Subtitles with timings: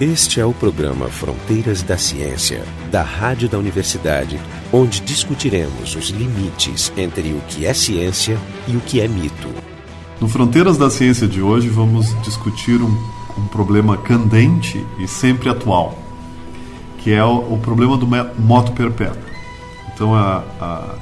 [0.00, 4.40] Este é o programa Fronteiras da Ciência, da Rádio da Universidade,
[4.72, 9.48] onde discutiremos os limites entre o que é ciência e o que é mito.
[10.18, 12.88] No Fronteiras da Ciência de hoje, vamos discutir um,
[13.36, 15.98] um problema candente e sempre atual,
[17.00, 19.20] que é o, o problema do moto perpétuo.
[19.92, 20.94] Então, a, a,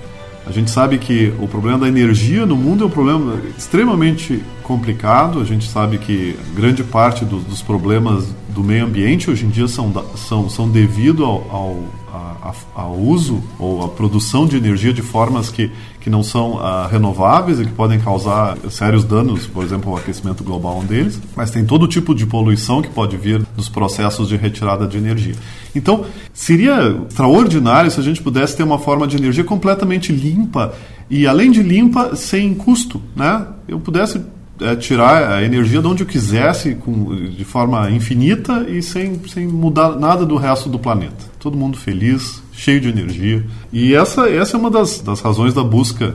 [0.44, 5.40] a gente sabe que o problema da energia no mundo é um problema extremamente complicado.
[5.40, 9.68] A gente sabe que grande parte do, dos problemas do meio ambiente hoje em dia
[9.68, 15.48] são, são, são devido ao, ao, a, uso ou à produção de energia de formas
[15.48, 19.96] que, que não são uh, renováveis e que podem causar sérios danos, por exemplo, o
[19.96, 21.20] aquecimento global um deles.
[21.36, 25.36] Mas tem todo tipo de poluição que pode vir dos processos de retirada de energia.
[25.72, 30.74] Então, seria extraordinário se a gente pudesse ter uma forma de energia completamente limpa
[31.08, 33.00] e, além de limpa, sem custo.
[33.14, 33.46] Né?
[33.68, 34.20] Eu pudesse
[34.60, 39.46] é, tirar a energia de onde eu quisesse, com, de forma infinita e sem, sem
[39.46, 41.26] mudar nada do resto do planeta.
[41.38, 43.44] Todo mundo feliz, cheio de energia.
[43.72, 46.14] E essa, essa é uma das, das razões da busca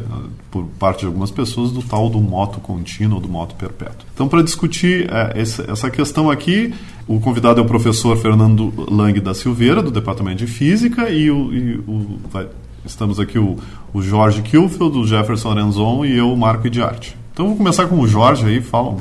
[0.52, 4.06] por parte de algumas pessoas do tal do moto contínuo, do moto perpétuo.
[4.14, 6.72] Então, para discutir é, essa, essa questão aqui,
[7.08, 11.52] o convidado é o professor Fernando Lang da Silveira, do Departamento de Física, e, o,
[11.52, 12.48] e o vai,
[12.86, 13.58] estamos aqui o,
[13.92, 17.23] o Jorge Kilfield, o Jefferson Arenzon e eu, Marco Idiarte.
[17.34, 18.98] Então vou começar com o Jorge aí, falam,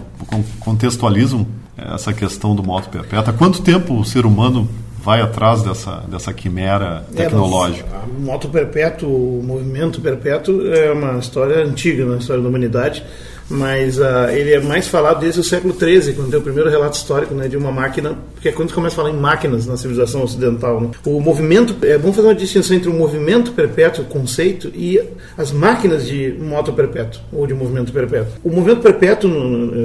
[0.59, 3.31] contextualizam essa questão do moto perpétuo.
[3.31, 4.67] Há quanto tempo o ser humano
[5.05, 7.91] vai atrás dessa, dessa quimera é, tecnológica?
[7.95, 13.05] É, o moto perpétuo, o movimento perpétuo é uma história antiga na história da humanidade
[13.53, 16.97] mas uh, ele é mais falado desde o século XIII, quando tem o primeiro relato
[16.97, 20.23] histórico né, de uma máquina, porque é quando começa a falar em máquinas na civilização
[20.23, 20.81] ocidental.
[20.81, 20.91] Né?
[21.05, 25.01] O movimento, é bom fazer uma distinção entre o movimento perpétuo, conceito, e
[25.37, 28.33] as máquinas de moto perpétuo, ou de movimento perpétuo.
[28.43, 29.31] O movimento perpétuo,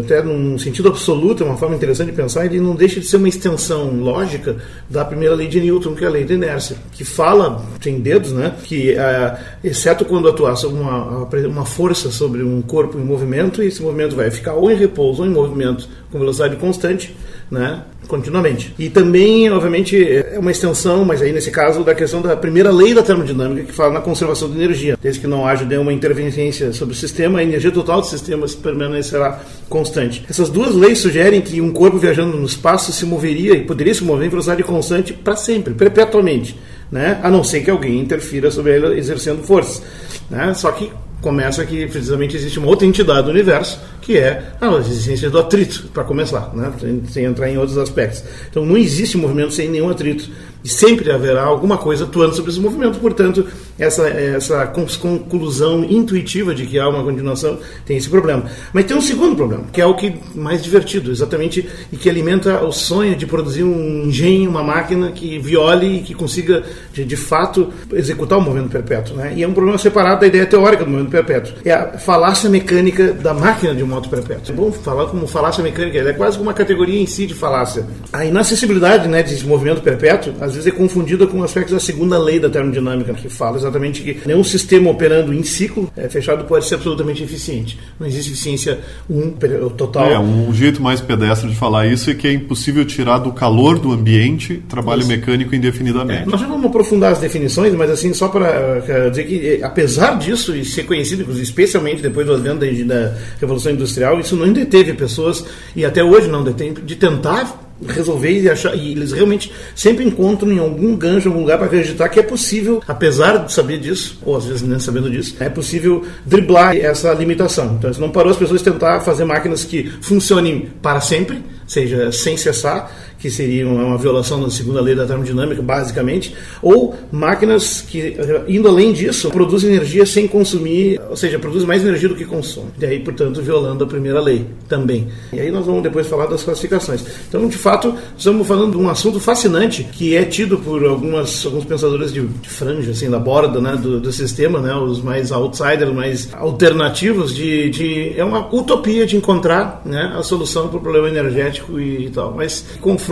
[0.04, 3.18] até num sentido absoluto, é uma forma interessante de pensar, ele não deixa de ser
[3.18, 4.56] uma extensão lógica
[4.90, 8.32] da primeira lei de Newton, que é a lei da inércia, que fala, tem dedos,
[8.32, 13.64] né, que, uh, exceto quando atua uma, uma força sobre um corpo em movimento, movimento
[13.64, 17.16] e esse movimento vai ficar ou em repouso ou em movimento com velocidade constante,
[17.52, 18.74] né, continuamente.
[18.80, 22.94] E também, obviamente, é uma extensão, mas aí nesse caso, da questão da primeira lei
[22.94, 24.98] da termodinâmica, que fala na conservação de energia.
[25.02, 29.42] Desde que não haja nenhuma interferência sobre o sistema, a energia total do sistema permanecerá
[29.70, 30.26] constante.
[30.30, 34.04] Essas duas leis sugerem que um corpo viajando no espaço se moveria e poderia se
[34.04, 36.58] mover em velocidade constante para sempre, perpetuamente.
[36.90, 37.20] Né?
[37.22, 39.84] A não ser que alguém interfira sobre ele exercendo força.
[40.30, 40.54] Né?
[40.54, 40.90] Só que
[41.22, 45.90] começa que precisamente existe uma outra entidade do universo que é a existência do atrito,
[45.94, 46.72] para começar, né?
[46.80, 48.24] sem, sem, entrar em outros aspectos.
[48.50, 50.30] Então não existe movimento sem nenhum atrito
[50.64, 53.46] e sempre haverá alguma coisa atuando sobre esse movimento, portanto,
[53.78, 58.46] essa, essa conclusão intuitiva de que há uma continuação tem esse problema.
[58.74, 62.64] Mas tem um segundo problema, que é o que mais divertido, exatamente, e que alimenta
[62.64, 67.16] o sonho de produzir um engenho, uma máquina que viole e que consiga, de, de
[67.16, 69.16] fato, executar o movimento perpétuo.
[69.16, 69.34] Né?
[69.36, 71.54] E é um problema separado da ideia teórica do movimento perpétuo.
[71.64, 74.54] É a falácia mecânica da máquina de moto perpétuo.
[74.54, 77.86] É bom falar como falácia mecânica, ela é quase uma categoria em si de falácia.
[78.12, 82.40] A inacessibilidade né, desse movimento perpétuo, às vezes é confundida com aspectos da segunda lei
[82.40, 86.76] da termodinâmica, que fala exatamente que nenhum sistema operando em ciclo é, fechado pode ser
[86.76, 87.78] absolutamente eficiente.
[88.00, 89.32] Não existe eficiência um,
[89.72, 90.06] total.
[90.06, 93.80] É, um jeito mais pedestre de falar isso é que é impossível tirar do calor
[93.80, 95.10] do ambiente trabalho isso.
[95.10, 96.24] mecânico indefinidamente.
[96.24, 99.60] É, nós já vamos aprofundar as definições, mas assim, só para uh, dizer que, eh,
[99.64, 104.52] apesar disso, e ser conhecido, especialmente depois do advento da, da Revolução Industrial, isso não
[104.52, 105.44] deteve pessoas,
[105.76, 110.52] e até hoje não detém, de tentar resolver e achar e eles realmente sempre encontram
[110.52, 114.20] em algum gancho, em algum lugar para acreditar que é possível, apesar de saber disso,
[114.24, 117.76] ou às vezes nem sabendo disso, é possível driblar essa limitação.
[117.78, 122.38] Então, isso não parou as pessoas tentar fazer máquinas que funcionem para sempre, seja sem
[122.38, 128.16] cessar, que seriam uma violação da segunda lei da termodinâmica, basicamente, ou máquinas que,
[128.48, 132.68] indo além disso, produzem energia sem consumir, ou seja, produzem mais energia do que consome.
[132.80, 135.08] E aí, portanto, violando a primeira lei também.
[135.34, 137.04] E aí nós vamos depois falar das classificações.
[137.28, 141.66] Então, de fato, estamos falando de um assunto fascinante que é tido por algumas, alguns
[141.66, 145.94] pensadores de, de franja, assim, da borda né, do, do sistema, né, os mais outsiders,
[145.94, 151.10] mais alternativos, de, de, é uma utopia de encontrar né, a solução para o problema
[151.10, 152.34] energético e, e tal.
[152.34, 152.66] Mas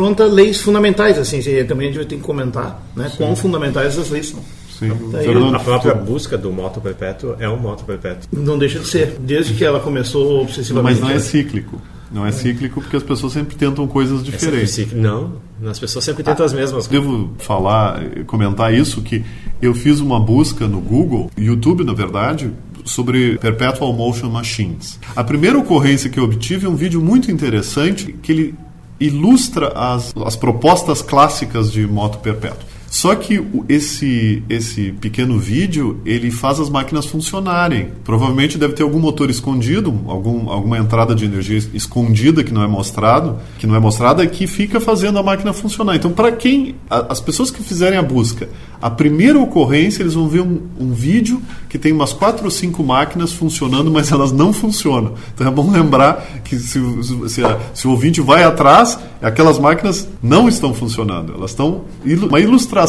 [0.05, 4.09] confronta leis fundamentais, assim, também a gente vai ter que comentar né, quão fundamentais essas
[4.09, 4.39] leis são.
[4.77, 4.91] Sim.
[4.91, 8.27] Então, a própria busca do moto perpétuo é um moto perpétuo.
[8.31, 10.99] Não deixa de ser, desde que ela começou obsessivamente.
[10.99, 11.81] Mas não é cíclico.
[12.11, 14.79] Não é cíclico porque as pessoas sempre tentam coisas é diferentes.
[14.79, 16.87] É não, as pessoas sempre tentam ah, as mesmas.
[16.87, 19.23] Devo falar, comentar isso que
[19.61, 22.51] eu fiz uma busca no Google, YouTube na verdade,
[22.83, 24.99] sobre Perpetual Motion Machines.
[25.15, 28.55] A primeira ocorrência que eu obtive é um vídeo muito interessante que ele
[28.99, 32.74] ilustra as, as propostas clássicas de moto perpétua.
[32.95, 37.89] Só que esse, esse pequeno vídeo ele faz as máquinas funcionarem.
[38.05, 42.67] Provavelmente deve ter algum motor escondido, algum, alguma entrada de energia escondida que não é
[42.67, 45.97] mostrado, que não é mostrada que fica fazendo a máquina funcionar.
[45.97, 48.47] Então, para quem a, as pessoas que fizerem a busca,
[48.81, 52.81] a primeira ocorrência eles vão ver um, um vídeo que tem umas quatro ou cinco
[52.81, 55.15] máquinas funcionando, mas elas não funcionam.
[55.33, 56.79] Então é bom lembrar que se,
[57.27, 57.41] se,
[57.73, 61.33] se o ouvinte vai atrás, aquelas máquinas não estão funcionando.
[61.33, 61.81] Elas estão
[62.29, 62.84] uma ilustração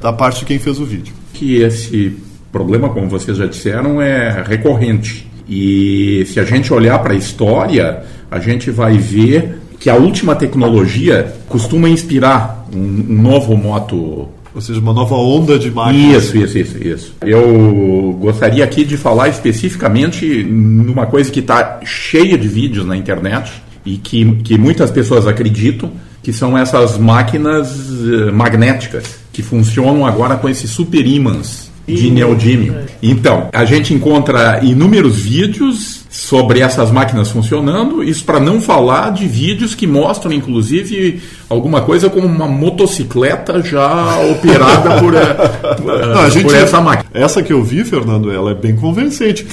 [0.00, 1.14] da parte de quem fez o vídeo.
[1.32, 2.16] Que esse
[2.50, 5.26] problema, como vocês já disseram, é recorrente.
[5.48, 10.34] E se a gente olhar para a história, a gente vai ver que a última
[10.34, 16.24] tecnologia costuma inspirar um, um novo moto ou seja, uma nova onda de máquinas.
[16.24, 17.14] Isso, isso, isso, isso.
[17.22, 23.52] Eu gostaria aqui de falar especificamente numa coisa que está cheia de vídeos na internet
[23.86, 25.92] e que, que muitas pessoas acreditam
[26.28, 32.80] que são essas máquinas uh, magnéticas que funcionam agora com esses super ímãs de neodímio.
[33.02, 39.26] Então, a gente encontra inúmeros vídeos sobre essas máquinas funcionando, isso para não falar de
[39.26, 46.28] vídeos que mostram, inclusive, alguma coisa como uma motocicleta já operada por, uh, não, a
[46.28, 47.08] gente, por essa máquina.
[47.14, 49.46] Essa que eu vi, Fernando, ela é bem convincente.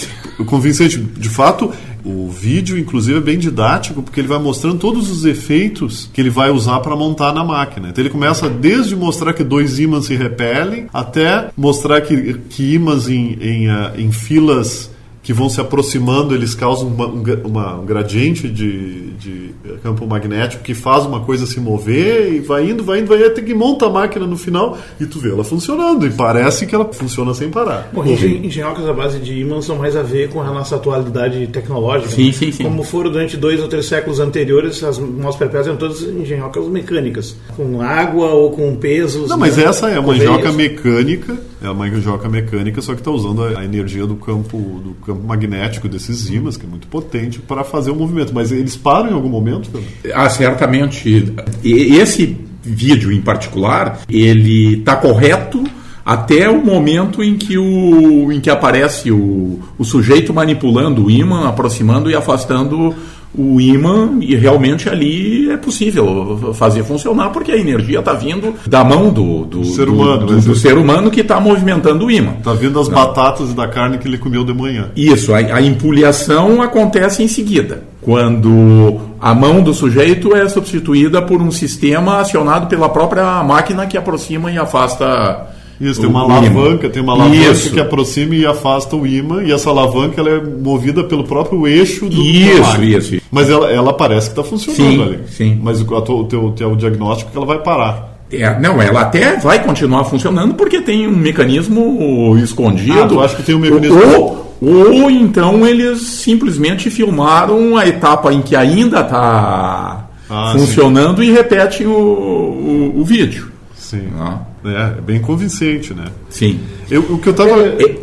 [0.46, 1.72] Convincente, de fato,
[2.06, 6.30] o vídeo, inclusive, é bem didático, porque ele vai mostrando todos os efeitos que ele
[6.30, 7.90] vai usar para montar na máquina.
[7.90, 13.10] Então ele começa desde mostrar que dois ímãs se repelem, até mostrar que, que ímãs
[13.10, 14.92] em, em, uh, em filas
[15.26, 20.76] que vão se aproximando, eles causam uma, uma, um gradiente de, de, campo magnético que
[20.76, 23.90] faz uma coisa se mover e vai indo, vai indo, vai até que monta a
[23.90, 26.06] máquina no final e tu vê ela funcionando.
[26.06, 27.90] E parece que ela funciona sem parar.
[27.92, 32.12] Bom, engenhocas à base de ímãs são mais a ver com a nossa atualidade tecnológica.
[32.12, 32.32] Sim, né?
[32.32, 32.64] sim, sim.
[32.64, 37.36] Como foram durante dois ou três séculos anteriores, as motos perpétuas eram todas engenhocas mecânicas,
[37.58, 39.28] com água ou com pesos.
[39.28, 39.64] Não, mas né?
[39.64, 44.06] essa é uma engenhoca mecânica, é uma engenhoca mecânica, só que está usando a energia
[44.06, 48.34] do campo, do campo magnético desses ímãs, que é muito potente, para fazer o movimento.
[48.34, 49.70] Mas eles param em algum momento?
[50.14, 51.34] Ah, certamente.
[51.64, 55.64] Esse vídeo em particular, ele está correto
[56.06, 61.48] até o momento em que, o, em que aparece o, o sujeito manipulando o ímã,
[61.50, 62.94] aproximando e afastando
[63.38, 68.84] o imã e realmente ali é possível fazer funcionar porque a energia está vindo da
[68.84, 72.34] mão do, do, ser humano, do, do, ser humano que está movimentando o imã.
[72.38, 74.90] Está vindo das batatas e da carne que ele comeu de manhã.
[74.96, 81.42] Isso, a, a empulhação acontece em seguida, quando a mão do sujeito é substituída por
[81.42, 87.04] um sistema acionado pela própria máquina que aproxima e afasta isso, tem uma alavanca, tem
[87.04, 87.72] uma alavanca Isso.
[87.72, 92.08] que aproxima e afasta o imã, e essa alavanca ela é movida pelo próprio eixo
[92.08, 93.22] do Isso, isso.
[93.30, 95.20] Mas ela, ela parece que está funcionando sim, ali.
[95.28, 95.60] Sim.
[95.62, 98.16] Mas o, o, teu, teu diagnóstico é que ela vai parar.
[98.32, 103.04] É, não, ela até vai continuar funcionando porque tem um mecanismo escondido.
[103.04, 104.00] Ah, tu acha que tem um mecanismo.
[104.18, 111.30] Ou, ou então eles simplesmente filmaram a etapa em que ainda está ah, funcionando sim.
[111.30, 113.52] e repetem o, o, o vídeo.
[113.76, 114.08] Sim.
[114.18, 114.40] Ah.
[114.66, 116.06] É, é bem convincente, né?
[116.30, 116.60] Sim.
[116.90, 117.52] Eu, o que eu tava...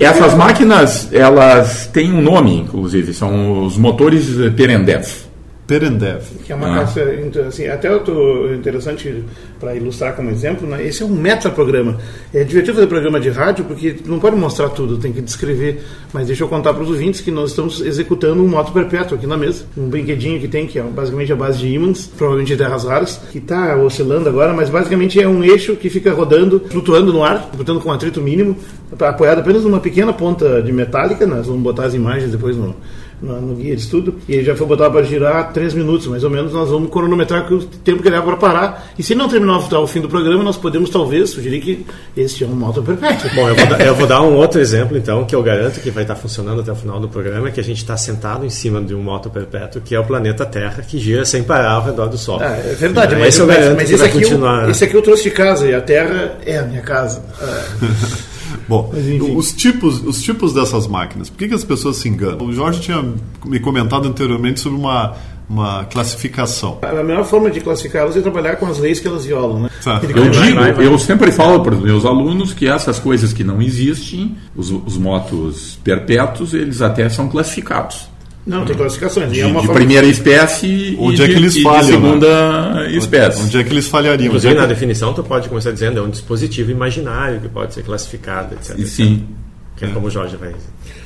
[0.01, 4.27] Essas máquinas, elas têm um nome, inclusive, são os motores
[4.57, 5.07] Perendev.
[5.67, 6.23] Perendev.
[6.45, 6.75] Que é uma ah.
[6.75, 7.01] classe,
[7.47, 9.25] assim, até eu interessante
[9.61, 10.85] para ilustrar como exemplo, né?
[10.85, 11.99] esse é um metaprograma.
[12.35, 15.83] É divertido fazer programa de rádio porque não pode mostrar tudo, tem que descrever.
[16.13, 19.27] Mas deixa eu contar para os ouvintes que nós estamos executando um moto perpétuo aqui
[19.27, 19.65] na mesa.
[19.77, 23.21] Um brinquedinho que tem, que é basicamente a base de ímãs, provavelmente de terras raras,
[23.31, 27.51] que está oscilando agora, mas basicamente é um eixo que fica rodando, flutuando no ar,
[27.55, 28.57] flutuando com atrito mínimo,
[28.99, 31.25] apoiado apenas numa pequena ponta de metálica.
[31.25, 32.75] Nós vamos botar as imagens depois no,
[33.23, 36.25] no, no, guia de estudo, e ele já foi botar para girar 3 minutos, mais
[36.25, 38.93] ou menos, nós vamos cronometrar o tempo que ele leva para parar.
[38.99, 41.87] E se não terminar o fim do programa, nós podemos talvez sugerir que
[42.17, 43.31] este é um moto perpétuo.
[43.35, 45.91] Bom, eu vou, dar, eu vou, dar, um outro exemplo, então, que eu garanto que
[45.91, 48.81] vai estar funcionando até o final do programa, que a gente está sentado em cima
[48.83, 52.07] de um moto perpétuo, que é o planeta Terra, que gira sem parar ao redor
[52.07, 52.41] do Sol.
[52.41, 55.31] Ah, é verdade, mas, mas, mas, mas esse, aqui eu, esse aqui eu trouxe de
[55.31, 57.23] casa, e a Terra é a minha casa.
[57.41, 58.23] Ah.
[58.69, 58.93] Bom,
[59.37, 62.47] os tipos, os tipos dessas máquinas, por que, que as pessoas se enganam?
[62.47, 63.05] O Jorge tinha
[63.45, 65.15] me comentado anteriormente sobre uma,
[65.49, 66.79] uma classificação.
[66.83, 69.61] A melhor forma de classificá-las é trabalhar com as leis que elas violam.
[69.61, 69.71] Né?
[70.03, 74.37] Eu digo, eu sempre falo para os meus alunos que essas coisas que não existem,
[74.57, 78.12] os, os motos perpétuos, eles até são classificados.
[78.45, 79.31] Não, tem classificações.
[79.31, 82.93] De, é de primeira espécie onde e é que eles de, falham, de segunda né?
[82.93, 83.43] espécie.
[83.43, 84.27] Onde é que eles falhariam?
[84.27, 87.85] Inclusive, é na definição, tu pode começar dizendo é um dispositivo imaginário que pode ser
[87.85, 88.77] classificado, etc.
[88.85, 89.25] Sim.
[89.77, 90.53] Que é, é, como o Jorge vai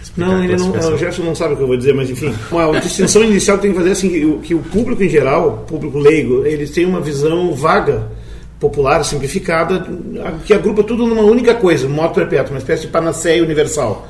[0.02, 2.32] explicar Não, ele não, o Jefferson não sabe o que eu vou dizer, mas enfim.
[2.50, 5.66] Uma distinção inicial tem que fazer assim, que o, que o público em geral, o
[5.66, 8.08] público leigo, eles têm uma visão vaga,
[8.58, 9.86] popular, simplificada,
[10.46, 14.08] que agrupa tudo numa única coisa, moto perpétuo, uma espécie de panaceia universal.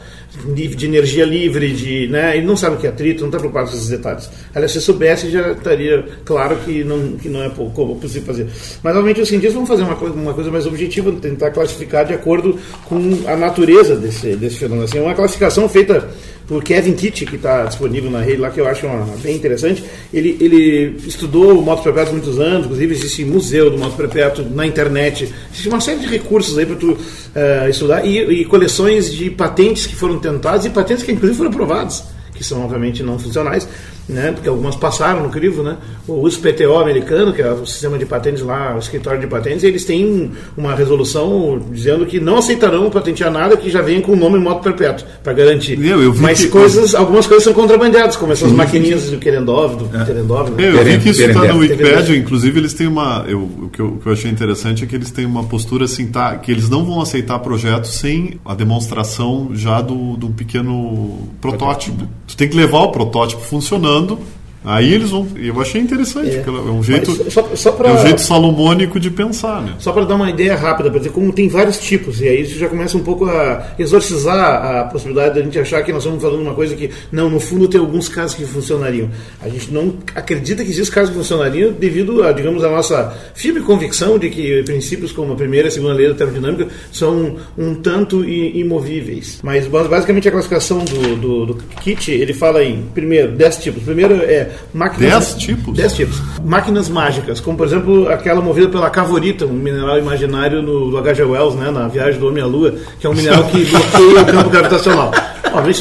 [0.55, 2.37] De, energia livre, de, né?
[2.37, 4.29] ele não sabe o que é atrito, não está preocupado com esses detalhes.
[4.55, 8.47] Aliás, se soubesse, já estaria claro que não, que não é possível fazer.
[8.83, 12.13] Mas, obviamente, os cientistas vão fazer uma coisa, uma coisa mais objetiva, tentar classificar de
[12.13, 14.85] acordo com a natureza desse, desse fenômeno.
[14.85, 16.09] Assim, é uma classificação feita
[16.47, 19.83] por Kevin Kitt, que está disponível na rede lá, que eu acho uma, bem interessante.
[20.13, 24.45] Ele, ele estudou o moto perpétuo há muitos anos, inclusive existe museu do moto perpétuo
[24.51, 25.33] na internet.
[25.51, 26.97] Existe uma série de recursos aí para tu
[27.35, 31.51] eh, estudar e, e coleções de patentes que foram tentadas e patentes que inclusive foram
[31.51, 32.05] aprovadas,
[32.37, 33.69] que são obviamente não funcionais.
[34.09, 35.79] Né, porque algumas passaram no crivo, né?
[36.07, 39.85] O USPTO americano, que é o sistema de patentes lá, o escritório de patentes, eles
[39.85, 44.39] têm uma resolução dizendo que não aceitarão patentear nada que já venha com o nome
[44.39, 45.85] moto perpétuo, para garantir.
[45.85, 49.89] Eu- eu Mas que- coisas, algumas coisas são contrabandeadas, como essas maquininhas do Querendov, do
[50.07, 50.67] Terendov, né?
[50.67, 51.59] É, eu vi que isso está no.
[51.59, 53.25] Wikipedia, inclusive eles têm uma.
[53.27, 55.85] Eu, o, que eu, o que eu achei interessante é que eles têm uma postura
[55.85, 61.29] assim, tá, que eles não vão aceitar projetos sem a demonstração já do, do pequeno
[61.41, 62.07] protótipo.
[62.27, 64.19] Tu tem que levar o protótipo funcionando,
[64.67, 65.27] aí eles vão.
[65.37, 66.41] Eu achei interessante, É.
[66.41, 67.31] porque é um jeito.
[67.31, 67.89] Só, só pra...
[67.91, 69.75] É um jeito salomônico de pensar, né?
[69.79, 72.59] Só para dar uma ideia rápida, para dizer como tem vários tipos, e aí isso
[72.59, 74.37] já começa um pouco a exorcizar
[74.81, 77.69] a possibilidade da gente achar que nós estamos falando uma coisa que, não, no fundo
[77.69, 79.09] tem alguns casos que funcionariam.
[79.41, 83.61] A gente não acredita que existem casos que funcionariam devido a, digamos, a nossa firme
[83.61, 87.75] convicção de que princípios como a primeira e a segunda lei da termodinâmica são um
[87.77, 88.25] tanto
[88.61, 89.41] imovíveis.
[89.43, 93.83] Mas bas- basicamente a classificação do, do, do kit, ele fala em, primeiro, 10 tipos.
[93.83, 95.35] Primeiro é máquinas...
[95.35, 95.75] Dez tipos?
[95.77, 96.23] 10 tipos.
[96.45, 101.25] Máquinas mágicas, como por exemplo aquela movida pela cavorita, um mineral imaginário no, do H.G.
[101.25, 104.27] Wells, né, na viagem do Homem à Lua, que é um mineral que bloqueia o
[104.27, 105.13] campo gravitacional.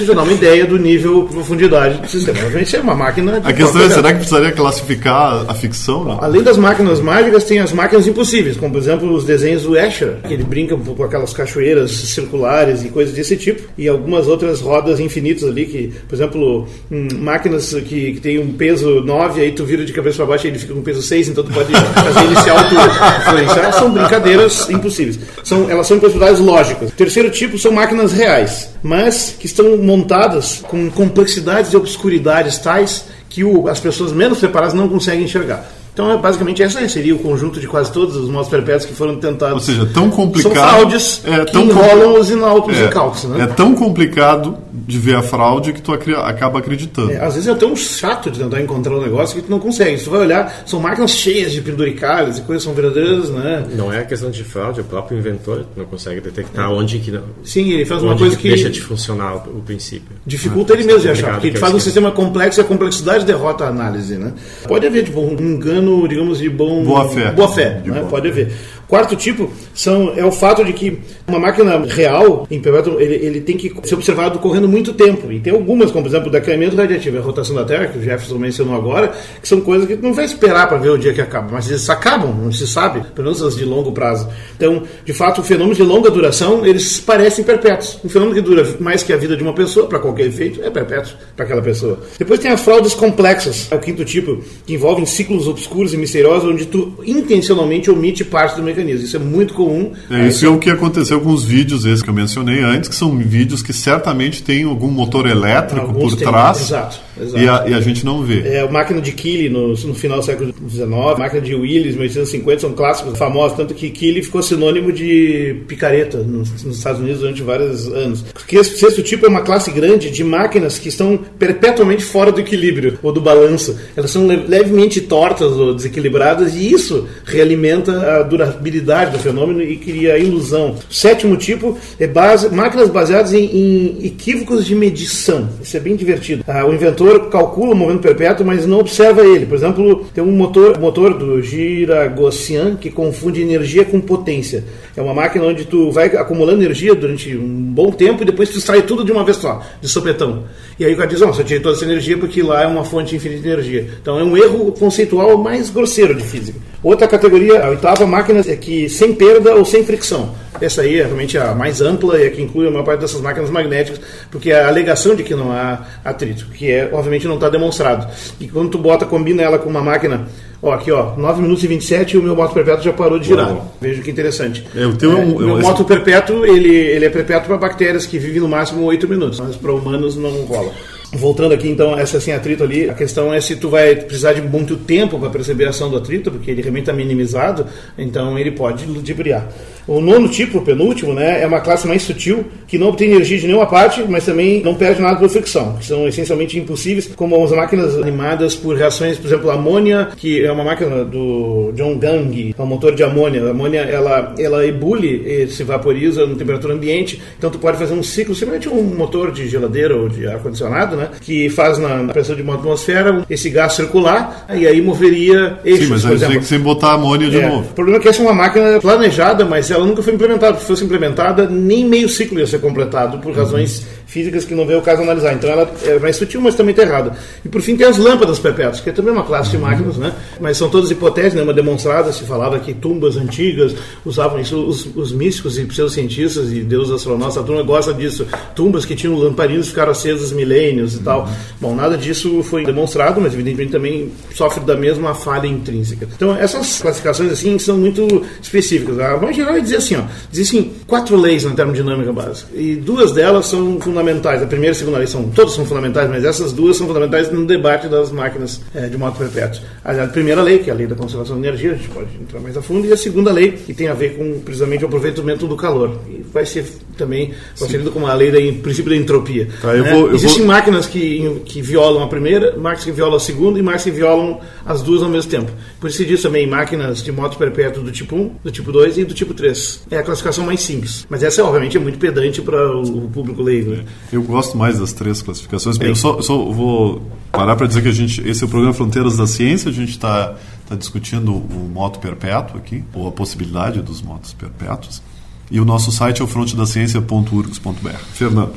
[0.05, 2.39] Já dá uma ideia do nível profundidade do sistema.
[2.39, 3.39] Obviamente é uma máquina.
[3.39, 6.05] de A questão é, será que precisaria classificar a ficção?
[6.05, 6.17] Né?
[6.21, 10.17] Além das máquinas mágicas, tem as máquinas impossíveis, como por exemplo os desenhos do Escher,
[10.27, 14.99] que ele brinca com aquelas cachoeiras circulares e coisas desse tipo, e algumas outras rodas
[14.99, 19.65] infinitas ali, que, por exemplo, hum, máquinas que, que tem um peso 9, aí tu
[19.65, 22.25] vira de cabeça para baixo e ele fica com peso 6, então tu pode fazer
[22.25, 23.73] ele se auto-influenciar.
[23.73, 25.19] São brincadeiras impossíveis.
[25.43, 26.89] São, elas são impossibilidades lógicas.
[26.89, 33.05] O terceiro tipo são máquinas reais, mas que estão montadas com complexidades e obscuridades tais
[33.29, 35.69] que o- as pessoas menos preparadas não conseguem enxergar.
[35.95, 39.15] Então, é, basicamente, essa seria o conjunto de quase todos os modos perpétuos que foram
[39.15, 39.53] tentados.
[39.53, 40.53] Ou seja, tão complicado.
[40.53, 43.43] São fraudes é, que enrolam os inautos é, incautos, né?
[43.43, 47.13] é tão complicado de ver a fraude que tu acaba acreditando.
[47.13, 49.97] É, às vezes é tão chato de tentar encontrar um negócio que tu não consegue.
[49.97, 53.63] Se tu vai olhar, são máquinas cheias de penduricalhos e coisas são verdadeiras, né?
[53.73, 57.23] Não é questão de fraude, é o próprio inventor não consegue detectar onde que não,
[57.41, 60.17] Sim, ele faz uma coisa que que deixa de funcionar o, o princípio.
[60.25, 63.25] dificulta ele mesmo de achar, porque ele é faz um sistema complexo e a complexidade
[63.25, 64.33] derrota a análise, né?
[64.67, 67.31] Pode haver tipo, um engano, digamos, de bom Boa fé.
[67.31, 67.99] Boa fé, né?
[67.99, 68.09] boa.
[68.09, 68.51] pode haver.
[68.87, 73.41] Quarto tipo são, é o fato de que uma máquina real, em perpétuo, ele, ele
[73.41, 75.31] tem que ser observado correndo muito tempo.
[75.31, 78.01] E tem algumas, como por exemplo o decaimento radiativo a rotação da Terra, que o
[78.01, 79.11] Jefferson mencionou agora,
[79.41, 81.89] que são coisas que não vai esperar para ver o dia que acaba, mas eles
[81.89, 84.29] acabam, não se sabe, pelo menos as de longo prazo.
[84.55, 87.99] Então, de fato, fenômenos de longa duração, eles parecem perpétuos.
[88.03, 90.69] Um fenômeno que dura mais que a vida de uma pessoa, para qualquer efeito, é
[90.69, 91.99] perpétuo para aquela pessoa.
[92.19, 96.47] Depois tem as fraudes complexas, é o quinto tipo, que envolvem ciclos obscuros e misteriosos,
[96.49, 98.74] onde tu intencionalmente omite parte do mecanismo.
[98.83, 99.91] Isso é muito comum.
[100.09, 102.95] É, isso é o que aconteceu com os vídeos esses que eu mencionei antes, que
[102.95, 106.99] são vídeos que certamente têm algum motor elétrico Alguns por trás exato.
[107.17, 108.41] E, a, e a gente não vê.
[108.41, 112.61] É, a máquina de Keeley no, no final do século XIX, máquina de Willis, 1850,
[112.61, 117.41] são clássicos famosos, tanto que Keeley ficou sinônimo de picareta nos, nos Estados Unidos durante
[117.43, 118.23] vários anos.
[118.33, 122.39] Porque esse sexto tipo é uma classe grande de máquinas que estão perpetuamente fora do
[122.41, 123.77] equilíbrio ou do balanço.
[123.95, 129.77] Elas são le- levemente tortas ou desequilibradas e isso realimenta a durabilidade do fenômeno e
[129.77, 130.75] cria a ilusão.
[130.89, 135.49] O sétimo tipo é base, máquinas baseadas em, em equívocos de medição.
[135.61, 136.43] Isso é bem divertido.
[136.47, 139.45] Ah, o inventor calcula o movimento perpétuo, mas não observa ele.
[139.45, 144.63] Por exemplo, tem um motor, motor do Giragossian que confunde energia com potência.
[144.95, 148.57] É uma máquina onde tu vai acumulando energia durante um bom tempo e depois tu
[148.57, 150.43] extrai tudo de uma vez só, de sopetão.
[150.79, 152.83] E aí o cara diz, não, você tirei toda essa energia porque lá é uma
[152.83, 153.89] fonte infinita de energia.
[154.01, 156.59] Então é um erro conceitual mais grosseiro de física.
[156.83, 160.33] Outra categoria, a oitava, máquinas é que sem perda ou sem fricção.
[160.61, 163.21] Essa aí é realmente a mais ampla e a que inclui a maior parte dessas
[163.21, 163.99] máquinas magnéticas,
[164.31, 168.07] porque é a alegação de que não há atrito, que é, obviamente não está demonstrado.
[168.39, 170.27] E quando tu bota, combina ela com uma máquina
[170.65, 173.27] Ó, aqui, ó, 9 minutos e 27 e o meu moto perpétuo já parou de
[173.27, 173.51] girar.
[173.51, 173.75] Uau.
[173.79, 174.65] Veja que interessante.
[174.75, 178.07] É, o teu é, um, é, meu moto perpétuo, ele, ele é perpétuo para bactérias
[178.07, 180.71] que vivem no máximo 8 minutos, mas para humanos não rola.
[181.13, 184.41] Voltando aqui, então, essa assim, atrito ali, a questão é se tu vai precisar de
[184.41, 188.51] muito tempo para perceber a ação do atrito, porque ele realmente está minimizado, então ele
[188.51, 189.47] pode ludibriar.
[189.87, 193.37] O nono tipo, o penúltimo, né, é uma classe mais sutil, que não obtém energia
[193.37, 197.43] de nenhuma parte, mas também não perde nada por fricção, que são essencialmente impossíveis, como
[197.43, 201.97] as máquinas animadas por reações, por exemplo, a amônia, que é uma máquina do John
[201.97, 203.45] Gang, é um motor de amônia.
[203.45, 208.03] A amônia, ela, ela ebule, se vaporiza na temperatura ambiente, então tu pode fazer um
[208.03, 212.13] ciclo, semelhante a um motor de geladeira ou de ar-condicionado, né, que faz na, na,
[212.13, 216.39] pressão de uma atmosfera esse gás circular, e aí moveria eixos, Sim, mas aí tem
[216.39, 217.69] que sem botar amônia de é, novo.
[217.69, 220.57] O problema é que essa é uma máquina planejada, mas ela nunca foi implementada.
[220.59, 223.85] Se fosse implementada, nem meio ciclo ia ser completado, por razões uhum.
[224.07, 225.33] físicas que não veio o caso analisar.
[225.33, 227.13] Então ela é mais sutil, mas também está errada.
[227.43, 229.63] E por fim tem as lâmpadas perpétuas, que é também uma classe de uhum.
[229.63, 230.13] máquinas, né?
[230.39, 231.41] mas são todas hipóteses, né?
[231.41, 236.61] uma demonstrada, se falava que tumbas antigas usavam isso, os, os místicos e pseudocientistas e
[236.61, 238.25] deuses astronautas, a turma gosta disso.
[238.55, 241.21] Tumbas que tinham lamparinos ficaram acesas milênios e tal.
[241.21, 241.33] Uhum.
[241.61, 246.07] Bom, nada disso foi demonstrado, mas evidentemente também sofre da mesma falha intrínseca.
[246.15, 248.99] Então essas classificações assim são muito específicas.
[248.99, 253.11] A mais geral é dizer assim, ó, existem quatro leis na termodinâmica básica e duas
[253.11, 254.41] delas são fundamentais.
[254.41, 257.31] A primeira e a segunda lei são todas são fundamentais, mas essas duas são fundamentais
[257.31, 259.61] no debate das máquinas é, de modo perpétuo.
[259.83, 262.39] A primeira lei, que é a lei da conservação de energia, a gente pode entrar
[262.39, 265.47] mais a fundo, e a segunda lei, que tem a ver com precisamente o aproveitamento
[265.47, 265.99] do calor.
[266.07, 266.65] E vai ser
[266.97, 269.47] também considerado como a lei do princípio da entropia.
[269.61, 269.93] Tá, né?
[269.93, 270.47] vou, Existem vou...
[270.47, 274.39] máquinas que, que violam a primeira, máquinas que violam a segunda e máquinas que violam
[274.65, 275.51] as duas ao mesmo tempo.
[275.79, 278.97] Por isso se diz também máquinas de moto perpétuo do tipo 1, do tipo 2
[278.99, 279.54] e do tipo 3.
[279.89, 281.05] É a classificação mais simples.
[281.09, 283.71] Mas essa, obviamente, é muito pedante para o público leigo.
[283.71, 283.85] Né?
[284.11, 285.79] Eu gosto mais das três classificações.
[285.79, 289.17] Eu só, só vou parar para dizer que a gente, esse é o programa Fronteiras
[289.17, 290.35] da Ciência, a gente está
[290.67, 295.01] tá discutindo o moto perpétuo aqui, ou a possibilidade dos motos perpétuos.
[295.49, 297.89] E o nosso site é o frontedaciencia.urgs.br.
[298.13, 298.53] Fernando,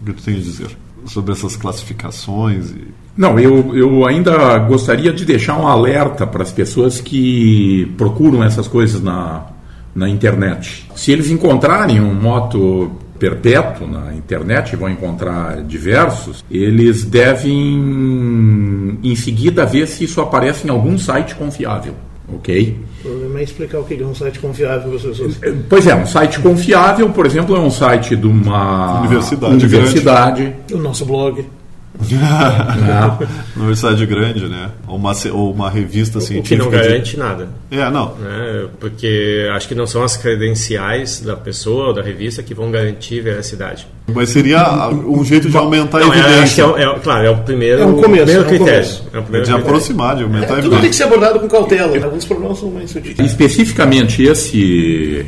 [0.00, 2.70] o que tu tem a dizer sobre essas classificações?
[2.70, 2.88] E...
[3.16, 8.66] Não, eu, eu ainda gostaria de deixar um alerta para as pessoas que procuram essas
[8.66, 9.46] coisas na,
[9.96, 10.86] na internet.
[10.94, 19.64] Se eles encontrarem um moto perpétuo na internet, vão encontrar diversos, eles devem em seguida
[19.64, 21.94] ver se isso aparece em algum site confiável,
[22.28, 22.78] ok?
[23.00, 25.40] O problema é explicar o que é um site confiável para as pessoas.
[25.68, 29.54] Pois é, um site confiável, por exemplo, é um site de uma universidade.
[29.54, 30.54] universidade.
[30.72, 31.42] O nosso blog.
[33.56, 34.70] Universidade grande, né?
[34.86, 36.62] Ou uma, ou uma revista científica.
[36.64, 37.18] O que não garante de...
[37.18, 37.48] nada.
[37.70, 38.14] É, não.
[38.24, 42.70] É, porque acho que não são as credenciais da pessoa ou da revista que vão
[42.70, 43.86] garantir veracidade.
[44.14, 46.62] Mas seria um jeito de aumentar não, a evidência.
[46.62, 48.90] É, é, claro, é o primeiro, é um começo, primeiro é um critério.
[49.12, 50.70] É o primeiro de aproximar, de aumentar a evidência.
[50.70, 51.96] Tudo tem que ser abordado com cautela.
[51.96, 52.04] Né?
[52.04, 53.18] Alguns problemas são mais sutis.
[53.18, 55.26] Especificamente esse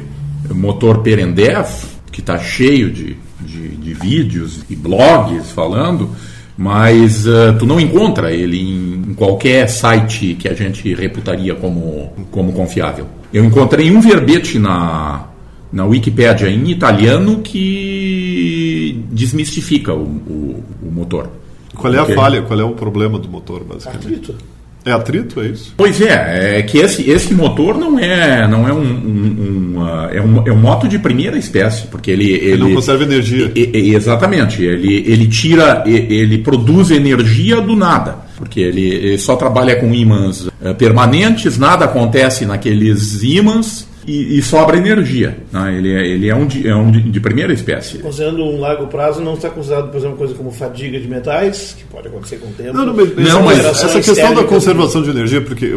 [0.51, 1.69] motor Perendev,
[2.13, 6.11] que está cheio de, de, de vídeos e blogs falando
[6.59, 12.13] mas uh, tu não encontra ele em, em, qualquer site que a gente reputaria como,
[12.33, 13.07] como confiável.
[13.33, 15.29] Eu encontrei um verbete na,
[15.73, 21.31] na Wikipédia em italiano que desmistifica o, o, o motor.
[21.77, 22.43] Qual é a falha?
[22.43, 24.07] Qual é o problema do motor, basicamente?
[24.07, 24.58] Atrito.
[24.85, 25.75] É atrito, é isso?
[25.77, 30.09] Pois é, é que esse, esse motor não é não é um, um, um uh,
[30.11, 33.51] é um, é um moto de primeira espécie, porque ele ele, ele não conserva energia.
[33.55, 39.37] E, e, exatamente, ele ele tira ele produz energia do nada, porque ele, ele só
[39.37, 45.37] trabalha com ímãs uh, permanentes, nada acontece naqueles ímãs e, e sobra energia.
[45.53, 45.77] Né?
[45.77, 47.99] Ele, é, ele é um, de, é um de, de, primeira espécie.
[47.99, 51.85] Considerando um largo prazo, não está considerado, por exemplo, coisa como fadiga de metais, que
[51.85, 52.73] pode acontecer com o tempo.
[52.73, 55.75] Não, não, mas, não, mas essa questão da conservação de energia, porque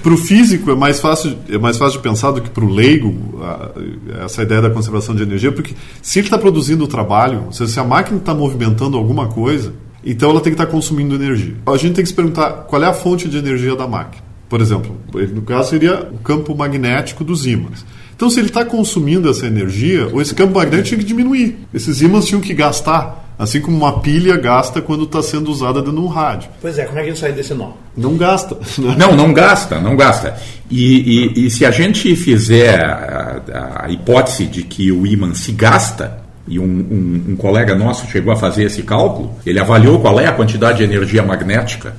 [0.00, 2.72] para o físico é mais, fácil, é mais fácil de pensar do que para o
[2.72, 7.48] leigo a, essa ideia da conservação de energia, porque se ele está produzindo o trabalho,
[7.50, 9.72] se a máquina está movimentando alguma coisa,
[10.04, 11.56] então ela tem que estar tá consumindo energia.
[11.66, 14.29] A gente tem que se perguntar qual é a fonte de energia da máquina.
[14.50, 14.96] Por exemplo,
[15.32, 17.86] no caso seria o campo magnético dos ímãs.
[18.16, 21.56] Então, se ele está consumindo essa energia, ou esse campo magnético tinha que diminuir.
[21.72, 25.92] Esses ímãs tinham que gastar, assim como uma pilha gasta quando está sendo usada dentro
[25.92, 26.50] de um rádio.
[26.60, 27.70] Pois é, como é que a gente sai desse nó?
[27.96, 28.58] Não gasta.
[28.98, 30.36] Não, não gasta, não gasta.
[30.68, 35.52] E, e, e se a gente fizer a, a, hipótese de que o ímã se
[35.52, 40.18] gasta, e um, um, um colega nosso chegou a fazer esse cálculo, ele avaliou qual
[40.18, 41.94] é a quantidade de energia magnética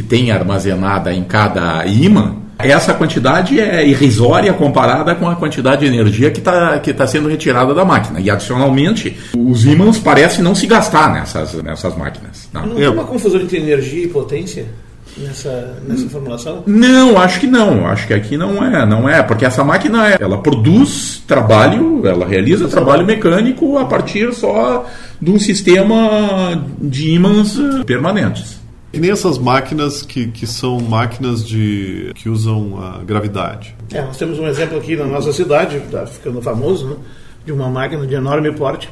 [0.00, 5.86] que tem armazenada em cada ímã, Essa quantidade é irrisória comparada com a quantidade de
[5.86, 8.20] energia que está que tá sendo retirada da máquina.
[8.20, 12.48] E, adicionalmente, os ímãs parecem não se gastar nessas, nessas máquinas.
[12.52, 14.66] Não, não tem uma confusão entre energia e potência?
[15.16, 16.62] Nessa, nessa formulação?
[16.66, 17.86] Não, acho que não.
[17.86, 22.68] Acho que aqui não é, não é, porque essa máquina ela produz trabalho, ela realiza
[22.68, 24.86] trabalho mecânico a partir só
[25.20, 28.59] de um sistema de ímãs permanentes.
[28.92, 33.74] Que nem essas máquinas que, que são máquinas de que usam a gravidade.
[33.92, 36.96] É, nós temos um exemplo aqui na nossa cidade, está ficando famoso, né,
[37.46, 38.88] de uma máquina de enorme porte.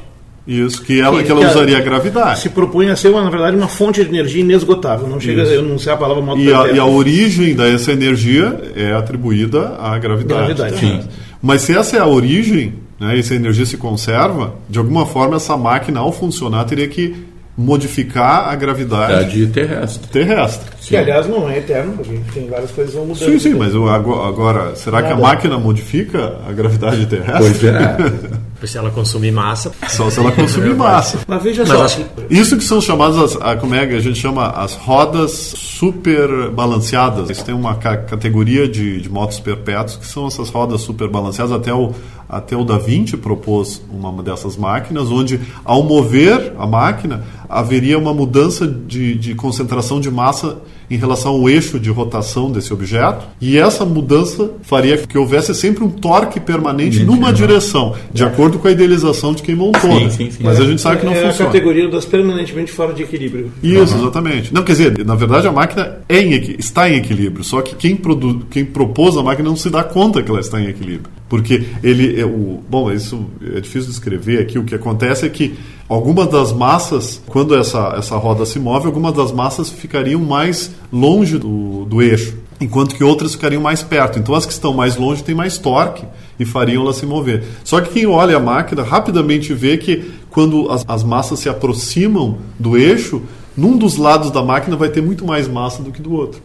[0.47, 2.39] Isso, que ela, que, que ela usaria a gravidade.
[2.39, 5.07] Se propunha a ser, uma, na verdade, uma fonte de energia inesgotável.
[5.07, 5.73] Não chega Isso.
[5.75, 9.97] a sei a palavra modo e a, e a origem dessa energia é atribuída à
[9.99, 10.55] gravidade.
[10.55, 11.01] gravidade Sim.
[11.41, 15.05] Mas se essa é a origem, né, e se a energia se conserva, de alguma
[15.05, 17.15] forma essa máquina, ao funcionar, teria que
[17.59, 20.07] modificar a gravidade terrestre.
[20.07, 20.71] terrestre.
[20.81, 23.29] Que, aliás, não é eterno, porque tem várias coisas vão mudando.
[23.29, 25.07] Sim, sim, mas agora, será Nada.
[25.07, 27.37] que a máquina modifica a gravidade terrestre?
[27.37, 28.37] Pois é.
[28.65, 29.71] se ela consumir massa.
[29.89, 31.19] Só se ela consumir massa.
[31.27, 32.01] Mas veja mas só.
[32.29, 37.29] Isso que são chamadas, as, como é que a gente chama, as rodas super balanceadas.
[37.29, 41.51] Isso tem uma categoria de, de motos perpétuos que são essas rodas super balanceadas.
[41.53, 41.93] Até o,
[42.29, 48.13] até o Da Vinci propôs uma dessas máquinas, onde ao mover a máquina haveria uma
[48.13, 50.57] mudança de, de concentração de massa
[50.89, 55.83] em relação ao eixo de rotação desse objeto, e essa mudança faria que houvesse sempre
[55.83, 59.91] um torque permanente numa direção, de acordo com a idealização de quem montou.
[59.91, 60.09] Sim, né?
[60.09, 60.43] sim, sim.
[60.43, 61.43] Mas a gente sabe que não é funciona.
[61.43, 63.51] É a categoria das permanentemente fora de equilíbrio.
[63.61, 64.01] Isso, uhum.
[64.01, 64.53] exatamente.
[64.53, 67.95] Não, quer dizer, na verdade a máquina é em, está em equilíbrio, só que quem,
[67.95, 71.18] produ, quem propôs a máquina não se dá conta que ela está em equilíbrio.
[71.29, 75.29] Porque ele, é o, bom, isso é difícil de escrever aqui, o que acontece é
[75.29, 80.71] que algumas das massas, quando essa, essa roda se move, algumas das massas ficariam mais
[80.91, 84.17] longe do, do eixo, enquanto que outras ficariam mais perto.
[84.17, 86.03] Então as que estão mais longe têm mais torque
[86.39, 87.43] e fariam ela se mover.
[87.63, 92.39] Só que quem olha a máquina rapidamente vê que quando as, as massas se aproximam
[92.57, 93.21] do eixo,
[93.55, 96.41] num dos lados da máquina vai ter muito mais massa do que do outro.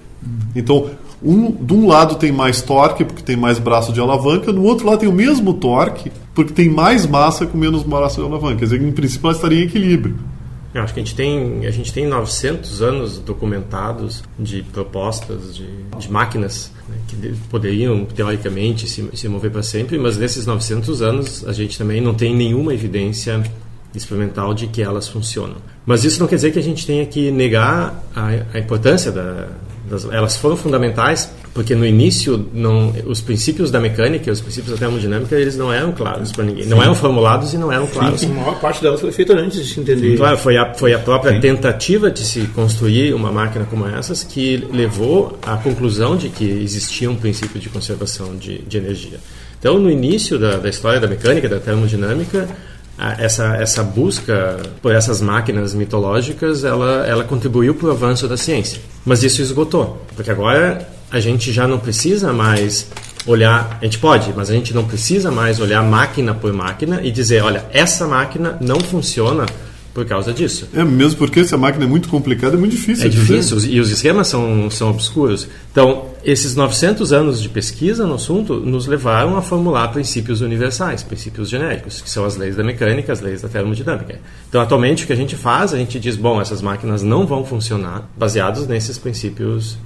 [0.55, 0.91] Então,
[1.25, 4.87] um, de um lado tem mais torque, porque tem mais braço de alavanca, no outro
[4.87, 8.57] lado tem o mesmo torque, porque tem mais massa com menos braço de alavanca.
[8.57, 10.17] Quer dizer, em princípio, ela estaria em equilíbrio.
[10.75, 15.67] Eu acho que a gente tem, a gente tem 900 anos documentados de propostas de,
[15.99, 17.17] de máquinas né, que
[17.49, 22.13] poderiam, teoricamente, se, se mover para sempre, mas nesses 900 anos a gente também não
[22.13, 23.41] tem nenhuma evidência
[23.95, 25.57] experimental de que elas funcionam.
[25.87, 29.49] Mas isso não quer dizer que a gente tenha que negar a, a importância da,
[30.11, 35.37] elas foram fundamentais porque no início não, os princípios da mecânica, os princípios da termodinâmica,
[35.37, 38.21] eles não eram claros para ninguém, não eram formulados e não eram claros.
[38.21, 40.17] Sim, a maior parte delas foi feita antes de se entender.
[40.17, 41.41] Claro, foi a, foi a própria Sim.
[41.41, 47.09] tentativa de se construir uma máquina como essas que levou à conclusão de que existia
[47.09, 49.21] um princípio de conservação de, de energia.
[49.57, 52.49] Então, no início da, da história da mecânica, da termodinâmica,
[53.19, 58.81] essa, essa busca por essas máquinas mitológicas, ela, ela contribuiu para o avanço da ciência.
[59.05, 62.89] Mas isso esgotou, porque agora a gente já não precisa mais
[63.27, 67.11] olhar, a gente pode, mas a gente não precisa mais olhar máquina por máquina e
[67.11, 69.47] dizer, olha, essa máquina não funciona
[69.95, 70.69] por causa disso.
[70.75, 73.07] É, mesmo porque essa máquina é muito complicada, é muito difícil.
[73.07, 75.49] É difícil, e os esquemas são, são obscuros.
[75.71, 81.49] Então, esses 900 anos de pesquisa no assunto nos levaram a formular princípios universais, princípios
[81.49, 84.19] genéricos, que são as leis da mecânica, as leis da termodinâmica.
[84.49, 87.45] Então, atualmente, o que a gente faz, a gente diz, bom, essas máquinas não vão
[87.45, 89.79] funcionar baseados nesses princípios,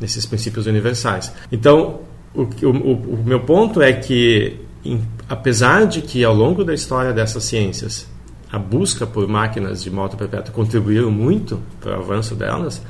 [0.00, 1.32] nesses princípios universais.
[1.50, 1.98] Então,
[2.32, 7.12] o, o, o meu ponto é que, em, apesar de que ao longo da história
[7.12, 8.06] dessas ciências
[8.50, 12.82] a busca por máquinas de moto perpétua contribuiu muito para o avanço delas,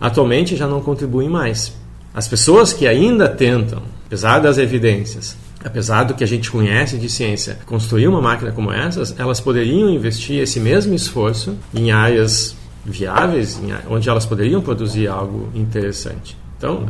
[0.00, 1.74] atualmente já não contribuem mais.
[2.12, 7.08] As pessoas que ainda tentam, apesar das evidências, apesar do que a gente conhece de
[7.08, 13.58] ciência, construir uma máquina como essas, elas poderiam investir esse mesmo esforço em áreas viáveis,
[13.58, 16.36] em, onde elas poderiam produzir algo interessante.
[16.58, 16.86] Então,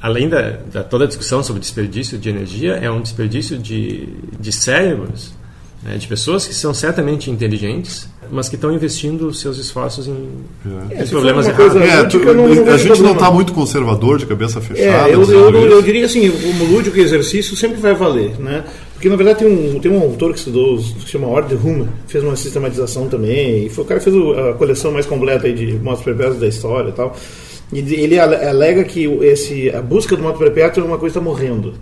[0.00, 4.08] além da, da, toda a discussão sobre desperdício de energia, é um desperdício de,
[4.40, 5.34] de cérebros
[5.84, 10.28] né, de pessoas que são certamente inteligentes, mas que estão investindo seus esforços em,
[10.90, 11.02] é.
[11.02, 11.76] em problemas errados.
[11.76, 15.10] É, tu, não, a gente não está muito conservador, de cabeça fechada.
[15.10, 18.64] É, eu, eu, eu, eu, diria assim, o lúdico exercício sempre vai valer, né?
[18.94, 21.86] Porque na verdade tem um, tem um autor que estudou, que se chama Ord Hume,
[22.06, 25.74] fez uma sistematização também, e foi o cara que fez a coleção mais completa de
[25.74, 27.14] motos perpétuos da história e tal.
[27.72, 31.20] E ele alega que esse, a busca do moto perpétuo é uma coisa que está
[31.20, 31.74] morrendo.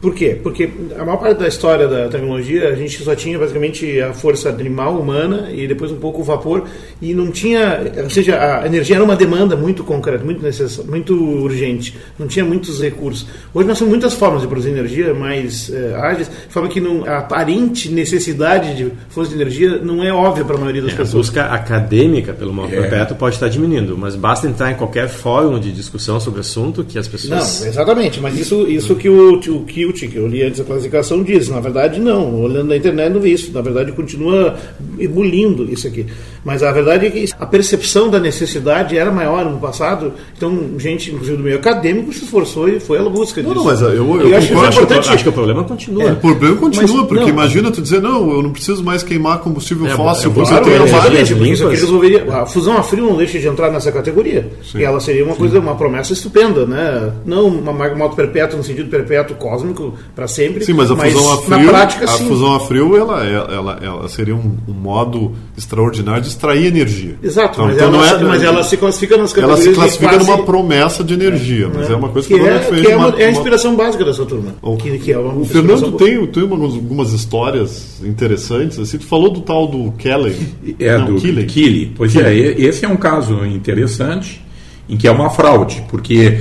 [0.00, 0.38] Por quê?
[0.42, 4.50] Porque a maior parte da história da tecnologia a gente só tinha basicamente a força
[4.50, 6.64] animal, humana e depois um pouco o vapor
[7.00, 11.14] e não tinha, ou seja, a energia era uma demanda muito concreta, muito necessária, muito
[11.14, 13.26] urgente, não tinha muitos recursos.
[13.54, 17.04] Hoje nós temos muitas formas de produzir energia mais é, ágeis, de forma que não,
[17.04, 20.96] a aparente necessidade de fontes de energia não é óbvia para a maioria das é,
[20.96, 21.28] pessoas.
[21.28, 22.80] A busca acadêmica pelo modo é.
[22.82, 26.84] perpétuo pode estar diminuindo, mas basta entrar em qualquer fórum de discussão sobre o assunto
[26.84, 27.60] que as pessoas...
[27.60, 30.64] Não, exatamente, mas isso, isso que o, o que Kilt, que eu li antes da
[30.64, 31.48] classificação, diz.
[31.48, 32.42] Na verdade, não.
[32.42, 33.52] Olhando na internet, não vê isso.
[33.52, 34.56] Na verdade, continua
[34.98, 36.06] ebulindo isso aqui.
[36.44, 40.12] Mas a verdade é que a percepção da necessidade era maior no passado.
[40.36, 43.54] Então, gente, inclusive do meio acadêmico, se esforçou e foi à busca disso.
[43.54, 46.04] Não, mas eu, eu, eu acho, que acho, que, acho, que o problema continua.
[46.04, 49.02] É, o problema continua, mas, porque não, imagina tu dizer, não, eu não preciso mais
[49.02, 51.34] queimar combustível é, fóssil, é, porque claro, eu tenho é, aqui
[51.70, 52.26] resolveria.
[52.32, 54.50] A fusão a frio não deixa de entrar nessa categoria.
[54.62, 54.78] Sim.
[54.78, 57.12] E ela seria uma coisa, uma promessa estupenda, né?
[57.24, 59.75] Não uma moto perpétua no sentido perpétuo cósmico
[60.14, 60.64] para sempre.
[60.64, 62.28] Sim, mas a mas fusão a frio, na prática, a sim.
[62.28, 67.16] fusão a frio ela, ela, ela, seria um, um, modo extraordinário de extrair energia.
[67.22, 69.78] Exato, então, mas, então ela, não é, mas ela se classifica nas categorias Ela se
[69.78, 70.30] classifica quase...
[70.30, 72.80] numa promessa de energia, mas é, é uma coisa que, que é, fez.
[72.80, 73.84] Que é, uma, é a inspiração uma...
[73.84, 74.54] básica dessa turma.
[74.62, 78.78] O, que, que é o Fernando tem, tem algumas histórias interessantes.
[78.78, 80.36] Assim, tu falou do tal do Kelly.
[80.78, 81.92] É, não, do Killy.
[81.96, 84.44] Pois é, esse é um caso interessante
[84.88, 86.38] em que é uma fraude, porque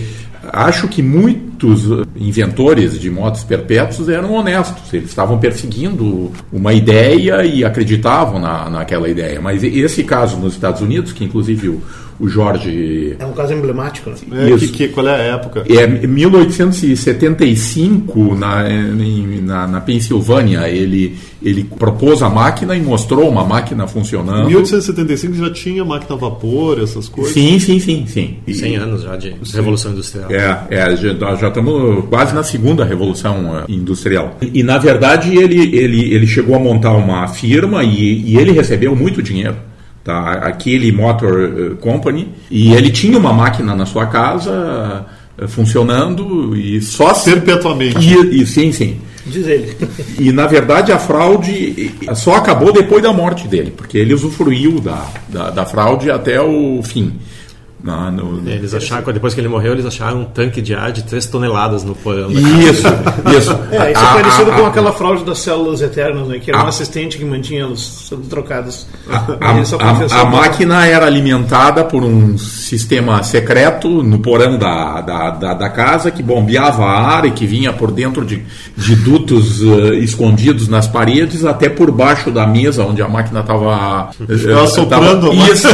[0.51, 1.01] acho que
[1.55, 4.93] muitos inventores de motos perpétuos eram honestos.
[4.93, 9.39] Eles estavam perseguindo uma ideia e acreditavam na, naquela ideia.
[9.39, 11.81] Mas esse caso nos Estados Unidos, que inclusive o,
[12.19, 13.15] o Jorge.
[13.19, 14.09] É um caso emblemático.
[14.09, 14.17] Né?
[14.51, 15.63] É, que, que, qual é a época?
[15.67, 18.63] É 1875, na,
[19.41, 20.69] na, na Pensilvânia.
[20.69, 24.43] Ele, ele propôs a máquina e mostrou uma máquina funcionando.
[24.43, 27.33] Em 1875 já tinha máquina a vapor, essas coisas?
[27.33, 28.05] Sim, sim, sim.
[28.07, 28.37] sim.
[28.47, 29.57] 100 anos já de sim.
[29.57, 30.31] Revolução Industrial.
[30.31, 31.13] É, é já,
[31.45, 34.37] já estamos quase na segunda Revolução eh, Industrial.
[34.41, 38.51] E, e, na verdade, ele, ele, ele chegou a montar uma firma e, e ele
[38.51, 39.55] recebeu muito dinheiro
[40.05, 40.33] tá?
[40.33, 45.05] aquele Motor eh, Company, e ele tinha uma máquina na sua casa
[45.37, 47.97] eh, funcionando e só perpetuamente.
[47.99, 48.97] E, e, sim, sim.
[49.25, 49.75] Diz ele.
[50.19, 55.07] E na verdade a fraude só acabou depois da morte dele, porque ele usufruiu da,
[55.27, 57.13] da, da fraude até o fim.
[57.85, 58.49] Na, no, no...
[58.49, 61.83] Eles acharam, depois que ele morreu, eles acharam um tanque de ar de 3 toneladas
[61.83, 62.31] no porão.
[62.31, 62.87] Isso,
[63.37, 63.51] isso.
[63.71, 67.15] É, isso é parecido com aquela fraude das células eternas, né, que era um assistente
[67.15, 68.87] que mantinha elas sendo trocadas.
[69.39, 75.69] A, a máquina era alimentada por um sistema secreto no porão da, da, da, da,
[75.69, 78.43] casa que bombeava ar e que vinha por dentro de,
[78.75, 84.09] de dutos uh, escondidos nas paredes até por baixo da mesa onde a máquina estava.
[84.27, 85.31] Estava soprando.
[85.33, 85.67] Isso,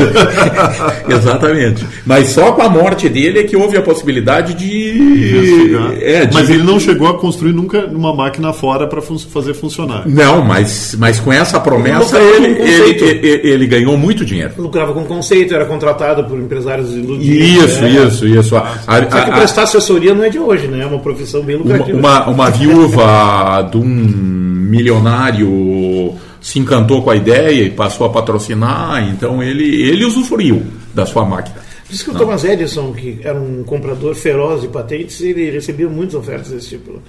[1.07, 1.85] exatamente.
[2.05, 5.75] Mas só com a morte dele é que houve a possibilidade de.
[6.01, 6.33] É, de...
[6.33, 10.07] Mas ele não chegou a construir nunca uma máquina fora para fun fazer funcionar.
[10.07, 14.53] Não, mas, mas com essa promessa ele, ele, ele, ele, ganhou muito dinheiro.
[14.57, 17.63] Lucrava com conceito, era contratado por empresários iludidos.
[17.63, 17.89] Isso, né?
[17.89, 18.55] isso, isso.
[18.55, 20.83] A, a, Só que prestar assessoria não é de hoje, né?
[20.83, 21.97] É uma profissão bem lucrativa.
[21.97, 28.09] Uma, uma, uma viúva de um milionário se encantou com a ideia e passou a
[28.09, 31.70] patrocinar, então ele, ele usufruiu da sua máquina.
[31.91, 36.15] Diz que o Thomas Edison, que era um comprador feroz de patentes, ele recebia muitas
[36.15, 37.01] ofertas desse tipo.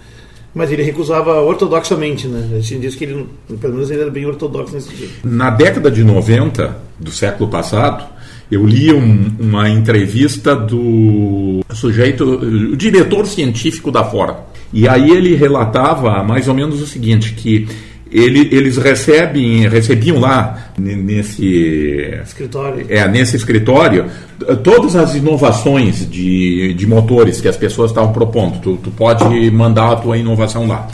[0.53, 2.59] Mas ele recusava ortodoxamente, né?
[2.59, 3.27] Assim, diz que ele,
[3.61, 5.13] pelo menos ele era bem ortodoxo nesse sentido.
[5.23, 8.05] Na década de 90 do século passado,
[8.51, 14.37] eu li um, uma entrevista do sujeito, o diretor científico da Ford.
[14.73, 17.69] E aí ele relatava mais ou menos o seguinte, que
[18.13, 24.07] ele, eles recebem, recebiam lá nesse escritório, é, nesse escritório
[24.63, 28.61] todas as inovações de, de motores que as pessoas estavam propondo.
[28.61, 30.89] Tu, tu pode mandar a tua inovação lá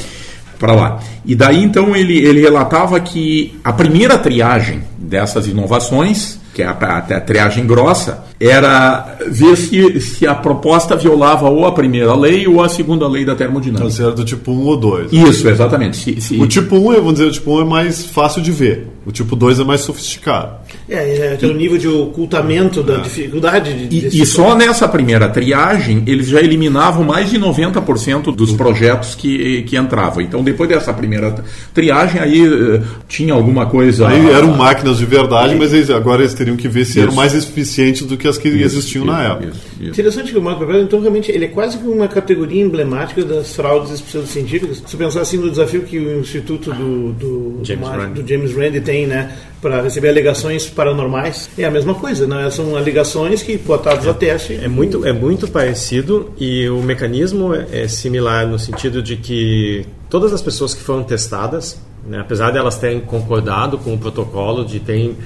[0.59, 1.00] para lá.
[1.24, 6.73] E daí então ele, ele relatava que a primeira triagem dessas inovações que é a,
[6.73, 12.49] a, a triagem grossa, era ver se, se a proposta violava ou a primeira lei
[12.49, 13.92] ou a segunda lei da termodinâmica.
[13.92, 15.12] Então, era do tipo 1 ou 2.
[15.12, 15.97] Isso, exatamente.
[15.97, 16.37] Se, se...
[16.37, 18.88] O tipo 1, vamos dizer, o tipo 1 é mais fácil de ver.
[19.07, 20.57] O tipo 2 é mais sofisticado.
[20.88, 23.01] É, é tem um nível de ocultamento da é.
[23.01, 23.87] dificuldade.
[23.87, 29.14] De, e, e só nessa primeira triagem, eles já eliminavam mais de 90% dos projetos
[29.14, 30.22] que, que entravam.
[30.22, 34.09] Então, depois dessa primeira triagem, aí uh, tinha alguma coisa...
[34.09, 37.01] Aí eram máquinas de verdade, aí, mas eles, agora eles teriam que ver se isso.
[37.01, 39.53] eram mais eficientes do que as que isso, existiam isso, na época.
[39.81, 43.55] Interessante que o Marco Aurélio, então, realmente, ele é quase que uma categoria emblemática das
[43.55, 44.83] fraudes pseudocientíficas.
[44.87, 49.07] Se pensar assim no desafio que o Instituto do, do, James, do James Randi tem,
[49.07, 49.37] né?
[49.61, 51.49] Para receber alegações paranormais.
[51.59, 52.49] É a mesma coisa, né?
[52.51, 54.55] São alegações que botadas a teste.
[54.55, 60.33] É muito, é muito parecido e o mecanismo é similar no sentido de que todas
[60.33, 64.79] as pessoas que foram testadas, né, apesar de elas terem concordado com o protocolo, de
[64.81, 65.16] terem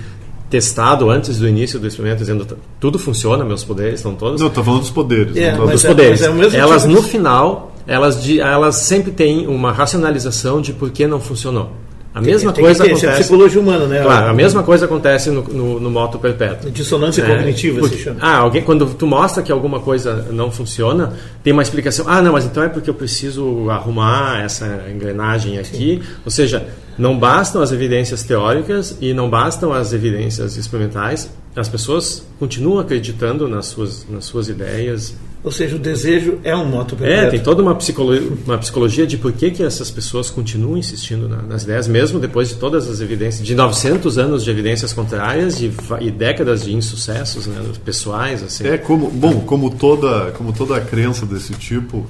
[0.51, 4.40] testado antes do início do experimento, dizendo tudo funciona, meus poderes estão todos.
[4.40, 5.37] Não, estou falando dos poderes.
[5.37, 6.21] É, não dos é- poderes.
[6.23, 10.73] é o mesmo elas tipo no final, elas, de- elas sempre têm uma racionalização de
[10.75, 11.71] por que não funcionou.
[12.14, 13.20] A mesma tem coisa ter, é acontece.
[13.20, 14.03] psicologia humana, né?
[14.03, 16.70] Claro, a mesma coisa acontece no, no, no moto perpétuo.
[16.70, 18.18] Dissonância É, cognitiva porque- se chama.
[18.20, 22.05] Ah, alguém, quando tu mostra que alguma coisa não funciona, tem uma explicação.
[22.09, 26.03] Ah, não, mas então é porque eu preciso arrumar essa engrenagem aqui.
[26.25, 26.66] Ou seja,
[26.98, 31.31] não bastam as evidências teóricas e não bastam as evidências experimentais.
[31.57, 35.14] As pessoas continuam acreditando nas suas, nas suas ideias.
[35.44, 37.31] Ou seja, o desejo é um moto É, perpétuo.
[37.31, 41.42] tem toda uma psicologia, uma psicologia de por que, que essas pessoas continuam insistindo na-
[41.42, 45.72] nas ideias, mesmo depois de todas as evidências, de 900 anos de evidências contrárias e,
[46.00, 48.40] e décadas de insucessos né, pessoais.
[48.42, 48.66] Assim.
[48.68, 52.07] É como, bom, como toda, como toda crença desse tipo,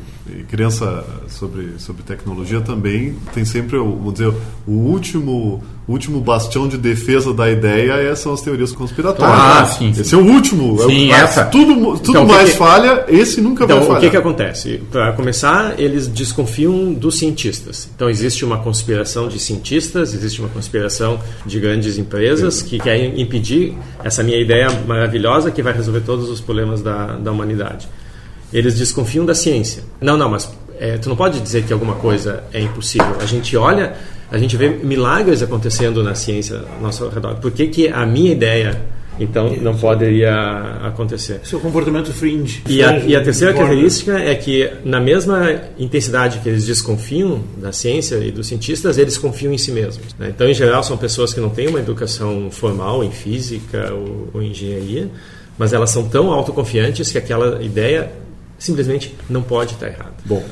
[0.49, 4.33] crença sobre, sobre tecnologia também, tem sempre, o- vamos dizer,
[4.67, 9.37] o último, o último bastião de defesa da ideia é- são as teorias conspiratórias.
[9.37, 10.01] Ah, sim, sim.
[10.03, 10.81] Esse é o último.
[10.81, 11.45] é o- Sim, ah, essa.
[11.47, 14.01] Tudo, tudo Então, o que mais que- falha, esse nunca Então, vai o falhar.
[14.03, 14.81] que, que acontece?
[14.93, 17.89] Para começar, eles desconfiam dos cientistas.
[17.95, 23.75] Então, existe uma conspiração de cientistas, existe uma conspiração de grandes empresas que querem impedir
[24.05, 27.89] essa minha ideia maravilhosa que vai resolver todos os problemas da, da humanidade.
[28.53, 29.83] Eles desconfiam da ciência.
[30.01, 33.17] Não, não, mas é, tu não pode dizer que alguma coisa é impossível.
[33.21, 33.95] A gente olha,
[34.31, 37.37] a gente vê milagres acontecendo na ciência ao nosso redor.
[37.37, 38.81] Por que, que a minha ideia,
[39.21, 40.35] então, não poderia
[40.83, 41.41] acontecer?
[41.45, 42.65] Seu comportamento fringe.
[42.69, 47.71] E a, e a terceira característica é que, na mesma intensidade que eles desconfiam da
[47.71, 50.15] ciência e dos cientistas, eles confiam em si mesmos.
[50.19, 50.33] né?
[50.35, 54.43] Então, em geral, são pessoas que não têm uma educação formal em física ou, ou
[54.43, 55.09] engenharia,
[55.57, 58.11] mas elas são tão autoconfiantes que aquela ideia
[58.63, 60.15] simplesmente não pode estar errada.
[60.25, 60.43] Bom,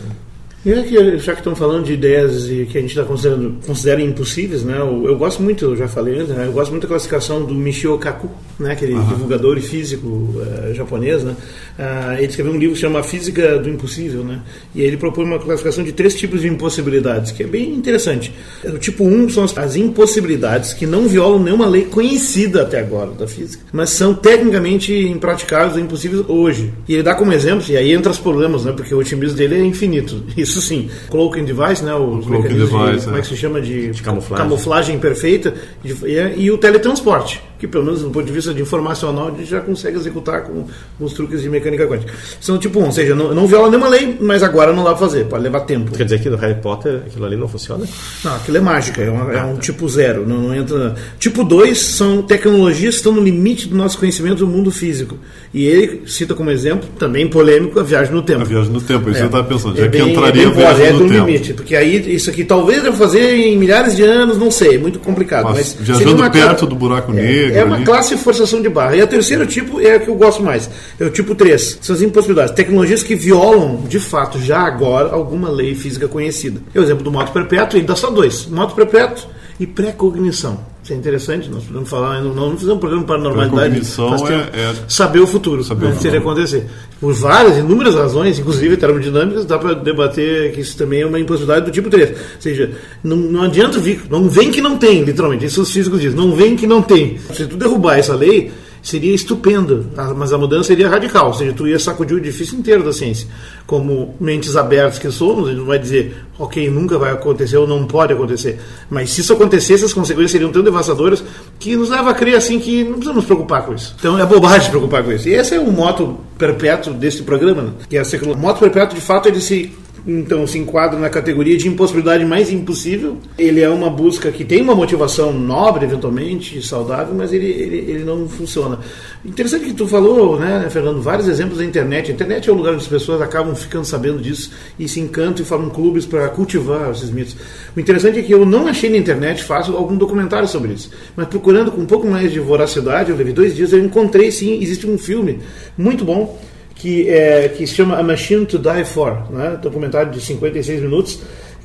[0.64, 3.64] E é que, já que estão falando de ideias e que a gente está considerando
[3.64, 4.78] considera impossíveis, né?
[4.78, 6.46] Eu, eu gosto muito, eu já falei antes, né?
[6.46, 8.28] eu gosto muito da classificação do Michio Kaku,
[8.60, 8.72] né?
[8.72, 11.34] Aquele divulgador e físico eh, japonês, né?
[11.78, 14.40] Ah, ele escreveu um livro que chama Física do Impossível, né?
[14.74, 18.32] E ele propõe uma classificação de três tipos de impossibilidades, que é bem interessante.
[18.64, 23.12] O tipo 1 um são as, impossibilidades que não violam nenhuma lei conhecida até agora
[23.12, 26.72] da física, mas são tecnicamente impraticáveis ou impossíveis hoje.
[26.86, 28.72] E ele dá como exemplo, e aí entra os problemas, né?
[28.72, 30.22] Porque o otimismo dele é infinito.
[30.36, 30.90] Isso sim.
[31.08, 31.94] Cloaking device, né?
[31.94, 33.22] Os cloaking mecanismos de- device, como é é.
[33.22, 34.44] que se chama de, De camuflagem.
[34.44, 39.28] camuflagem perfeita e, e o teletransporte, que pelo menos do ponto de vista de informacional
[39.28, 40.64] a gente já consegue executar com
[40.98, 42.12] os truques de mecânica quântica.
[42.40, 44.98] São tipo um, ou seja, não, não viola nenhuma lei, mas agora não dá pra
[44.98, 45.92] fazer, pode levar tempo.
[45.92, 47.84] Quer dizer que no Harry Potter aquilo ali não funciona?
[48.24, 50.94] Não, aquilo é mágica, é, uma- é um tipo zero, não, não entra.
[51.18, 55.18] Tipo 2 são tecnologias que estão no limite do nosso conhecimento do mundo físico.
[55.52, 58.40] E ele cita como exemplo, também polêmico, a viagem no tempo.
[58.40, 59.22] A viagem no tempo, isso É.
[59.22, 59.76] eu estava pensando.
[59.76, 61.26] Já É que bem- entraria é a bem voz, viagem é no do tempo.
[61.26, 64.78] limite, porque aí isso aqui talvez eu fazer em milhares de anos, não sei, é
[64.78, 65.44] muito complicado.
[65.44, 67.60] Mas Mas, viajando perto do buraco é, negro.
[67.60, 68.96] É uma classe de forçação de barra.
[68.96, 70.70] E a terceira tipo é a que eu gosto mais.
[70.98, 71.78] É o tipo 3.
[71.80, 72.54] São as impossibilidades.
[72.54, 76.60] Tecnologias que violam, de fato, já agora, alguma lei física conhecida.
[76.74, 78.46] É o exemplo do moto perpétuo e dá só dois.
[78.46, 80.69] Moto perpétuo e pré-cognição.
[80.92, 83.56] É interessante, nós podemos falar, não, não fizemos um programa para normalidade.
[83.70, 84.50] Pré-cognição faz é- tempo.
[84.56, 86.32] é- saber o futuro, Saber o né, seria futuro.
[86.40, 86.66] acontecer.
[87.00, 91.66] Por várias, inúmeras razões, inclusive termodinâmicas, dá para debater que isso também é uma impossibilidade
[91.66, 92.10] do tipo 3.
[92.10, 92.70] Ou seja,
[93.02, 96.34] não, não adianta vir, não vem que não tem, literalmente, isso os físicos dizem, não
[96.34, 97.18] vem que não tem.
[97.32, 98.50] Se tu derrubar essa lei,
[98.82, 102.58] seria estupendo, ah, mas a mudança seria radical, ou seja, tu ia sacudir o edifício
[102.58, 103.28] inteiro da ciência.
[103.66, 107.66] Como mentes abertas que somos, a gente não vai dizer, ok, nunca vai acontecer ou
[107.66, 108.58] não pode acontecer.
[108.88, 111.22] Mas se isso acontecesse, as consequências seriam tão devastadoras
[111.58, 113.94] que nos leva a crer assim que não precisamos nos preocupar com isso.
[113.98, 115.28] Então é bobagem se preocupar com isso.
[115.28, 117.72] E esse é o moto perpétuo desse programa, né?
[117.88, 119.72] que é a O moto perpétuo, de fato, ele se
[120.06, 123.18] então se enquadra na categoria de impossibilidade mais impossível.
[123.38, 128.04] Ele é uma busca que tem uma motivação nobre, eventualmente, saudável, mas ele, ele, ele
[128.04, 128.78] não funciona.
[129.24, 132.10] Interessante que tu falou, né, Fernando, vários exemplos da internet.
[132.10, 135.42] A internet é o lugar onde as pessoas acabam ficando sabendo disso e se encantam
[135.42, 137.36] e formam clubes para cultivar esses mitos.
[137.76, 141.28] O interessante é que eu não achei na internet fácil algum documentário sobre isso, mas
[141.28, 144.86] procurando com um pouco mais de voracidade, eu levei dois dias, eu encontrei sim, existe
[144.86, 145.40] um filme
[145.76, 146.38] muito bom
[146.80, 149.58] que, é, que se chama A Machine to Die For, né?
[149.60, 151.20] documentário de 56 minutos,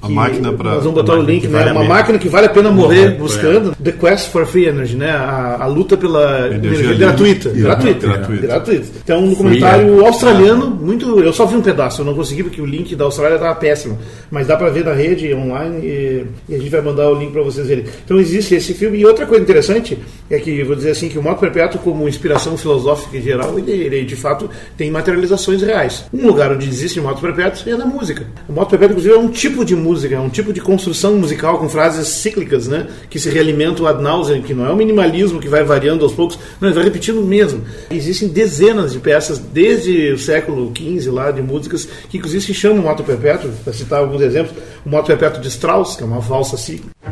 [0.06, 1.60] A máquina para Nós vamos botar o link, né?
[1.60, 3.72] Vale uma máquina que vale a pena morrer buscando.
[3.72, 3.84] É.
[3.84, 5.12] The Quest for Free Energy, né?
[5.12, 7.50] A, a luta pela energia, energia gratuita.
[7.50, 8.48] Gratuita, gratuita.
[8.48, 8.86] gratuita.
[9.04, 11.20] Então, um documentário australiano, muito.
[11.20, 13.98] Eu só vi um pedaço, eu não consegui porque o link da Austrália estava péssimo.
[14.30, 17.32] Mas dá para ver na rede online e, e, a gente vai mandar o link
[17.32, 17.86] para vocês verem.
[18.04, 19.00] Então, existe esse filme.
[19.00, 19.98] E outra coisa interessante
[20.30, 23.72] é que, vou dizer assim, que o Moto Perpétuo, como inspiração filosófica em geral, ele,
[23.72, 26.06] ele de fato tem materializações reais.
[26.14, 28.26] Um lugar onde existe Moto Perpétuo é na música.
[28.48, 31.58] O Moto Perpétuo, inclusive, é um tipo de música, é um tipo de construção musical
[31.58, 32.88] com frases cíclicas, né?
[33.10, 36.38] Que se realimentam ad nauseam, que não é o minimalismo que vai variando aos poucos,
[36.60, 37.64] não, ele vai repetindo mesmo.
[37.90, 42.84] Existem dezenas de peças desde o século XV lá de músicas que inclusive se chamam
[42.84, 46.58] Moto Perpétuo, para citar alguns exemplos, o Moto Perpétuo de Strauss, que é uma valsa
[46.58, 47.05] cíclica.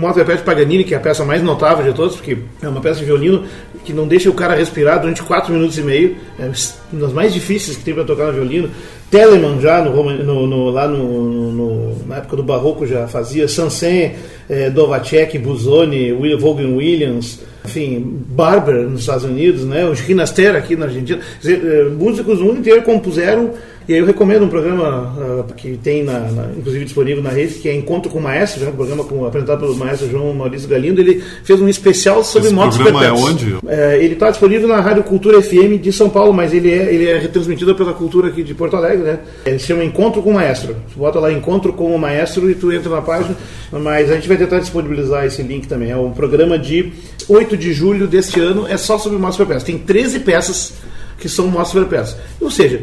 [0.00, 3.00] Moto Perpétuo Paganini, que é a peça mais notável de todas, porque é uma peça
[3.00, 3.44] de violino
[3.84, 6.50] que não deixa o cara respirar durante 4 minutos e meio, é
[6.92, 8.70] uma das mais difíceis que tem para tocar no violino.
[9.10, 14.12] Telemann já, no, no, no, lá no, na época do Barroco já fazia, Sansen,
[14.48, 20.76] é, Dovacek, Busoni, Will, Vaughan Williams, enfim, Barber nos Estados Unidos, né, o Ginastera aqui
[20.76, 21.20] na Argentina.
[21.40, 23.50] Dizer, é, músicos do mundo inteiro compuseram
[23.90, 27.54] e aí eu recomendo um programa uh, que tem, na, na, inclusive disponível na rede,
[27.54, 30.68] que é Encontro com o Maestro, né, um programa com, apresentado pelo maestro João Maurício
[30.68, 31.00] Galindo.
[31.00, 33.56] Ele fez um especial sobre Esse motos programa é onde?
[33.66, 37.08] É, ele está disponível na Rádio Cultura FM de São Paulo, mas ele é, ele
[37.08, 39.02] é retransmitido pela Cultura aqui de Porto Alegre.
[39.02, 39.18] Né?
[39.44, 40.76] Ele se chama Encontro com o Maestro.
[40.92, 43.36] Tu bota lá Encontro com o Maestro e tu entra na página.
[43.72, 45.90] Mas a gente vai tentar disponibilizar esse link também.
[45.90, 46.92] É um programa de
[47.28, 49.64] 8 de julho deste ano, é só sobre motos perpétuas.
[49.64, 50.74] Tem 13 peças
[51.18, 52.16] que são motos perpétuas.
[52.40, 52.82] Ou seja,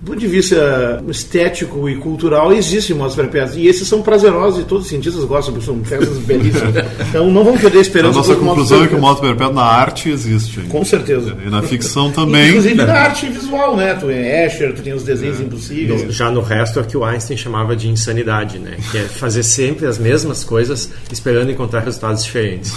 [0.00, 3.56] do ponto de vista estético e cultural, existem motos perpétuas.
[3.56, 6.74] E esses são prazerosos e todos os cientistas gostam, são peças belíssimas.
[7.10, 8.14] Então não vamos perder esperança.
[8.14, 10.60] A nossa conclusão é que o moto perpétuo na arte existe.
[10.62, 11.36] Com certeza.
[11.44, 12.48] E na ficção também.
[12.48, 13.94] Inclusive na arte visual, né?
[13.94, 15.42] Tu é Escher, tu tem os desenhos é.
[15.42, 16.14] impossíveis.
[16.14, 18.78] Já no resto é o que o Einstein chamava de insanidade, né?
[18.90, 22.72] Que é fazer sempre as mesmas coisas esperando encontrar resultados diferentes.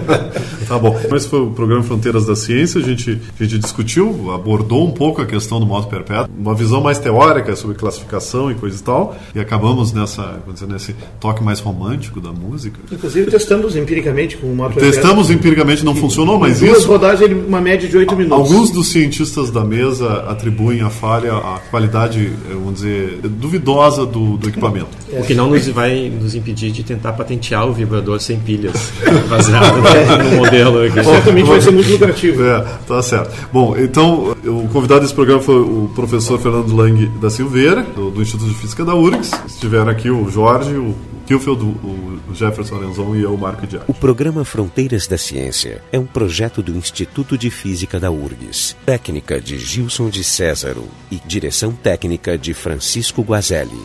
[0.68, 1.00] tá bom.
[1.14, 2.80] Esse foi o programa Fronteiras da Ciência.
[2.80, 6.80] A gente, a gente discutiu, abordou um pouco a questão do moto perpétuo uma visão
[6.80, 11.60] mais teórica sobre classificação e coisa e tal, e acabamos nessa, dizer, nesse toque mais
[11.60, 12.78] romântico da música.
[12.90, 16.88] Inclusive testamos empiricamente com uma Testamos empiricamente, não funcionou, mas duas isso...
[16.88, 18.38] rodagens, uma média de 8 minutos.
[18.38, 24.36] Alguns dos cientistas da mesa atribuem a falha à qualidade, eh, vamos dizer, duvidosa do,
[24.36, 24.88] do equipamento.
[25.12, 25.20] É.
[25.20, 28.92] O que não nos vai nos impedir de tentar patentear o vibrador sem pilhas,
[29.28, 29.76] baseado
[30.24, 31.04] no modelo aqui.
[31.04, 32.42] Certamente vai ser muito lucrativo.
[32.42, 33.30] É, tá certo.
[33.52, 38.22] Bom, então, o convidado desse programa foi o professor Fernando Lang da Silveira, do, do,
[38.22, 39.30] Instituto de Física da URGS.
[39.46, 40.94] Estiveram aqui o Jorge, o
[41.26, 43.82] Kilfield, o Jefferson Arenzon e eu, o Marco Dias.
[43.86, 48.76] O programa Fronteiras da Ciência é um projeto do Instituto de Física da URGS.
[48.86, 53.80] Técnica de Gilson de Césaro e direção técnica de Francisco Guazelli.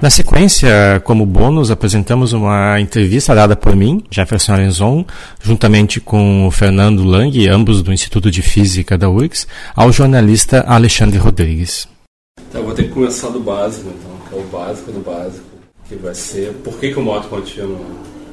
[0.00, 5.04] Na sequência, como bônus, apresentamos uma entrevista dada por mim, Jefferson Arenzon,
[5.42, 9.46] juntamente com o Fernando Lang, ambos do Instituto de Física da URGS,
[9.76, 11.86] ao jornalista Alexandre Rodrigues.
[12.48, 15.44] Então, eu vou ter que começar do básico, então, que é o básico do básico,
[15.86, 17.84] que vai ser por que, que o moto contínuo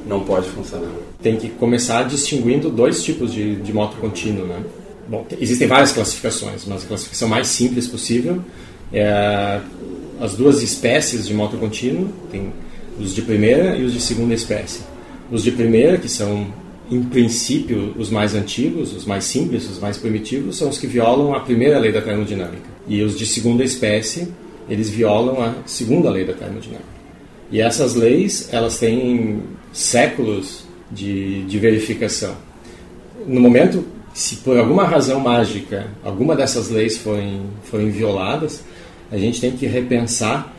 [0.06, 0.88] não pode funcionar.
[1.22, 4.62] Tem que começar distinguindo dois tipos de, de moto contínuo, né?
[5.06, 8.42] Bom, existem várias classificações, mas a classificação mais simples possível
[8.90, 9.60] é
[10.20, 12.52] as duas espécies de moto contínuo, tem
[12.98, 14.80] os de primeira e os de segunda espécie.
[15.30, 16.46] Os de primeira, que são
[16.90, 21.34] em princípio os mais antigos, os mais simples, os mais primitivos, são os que violam
[21.34, 22.68] a primeira lei da termodinâmica.
[22.86, 24.28] E os de segunda espécie,
[24.68, 26.98] eles violam a segunda lei da termodinâmica.
[27.50, 29.42] E essas leis, elas têm
[29.72, 32.34] séculos de, de verificação.
[33.26, 38.64] No momento, se por alguma razão mágica alguma dessas leis forem, forem violadas,
[39.10, 40.54] a gente tem que repensar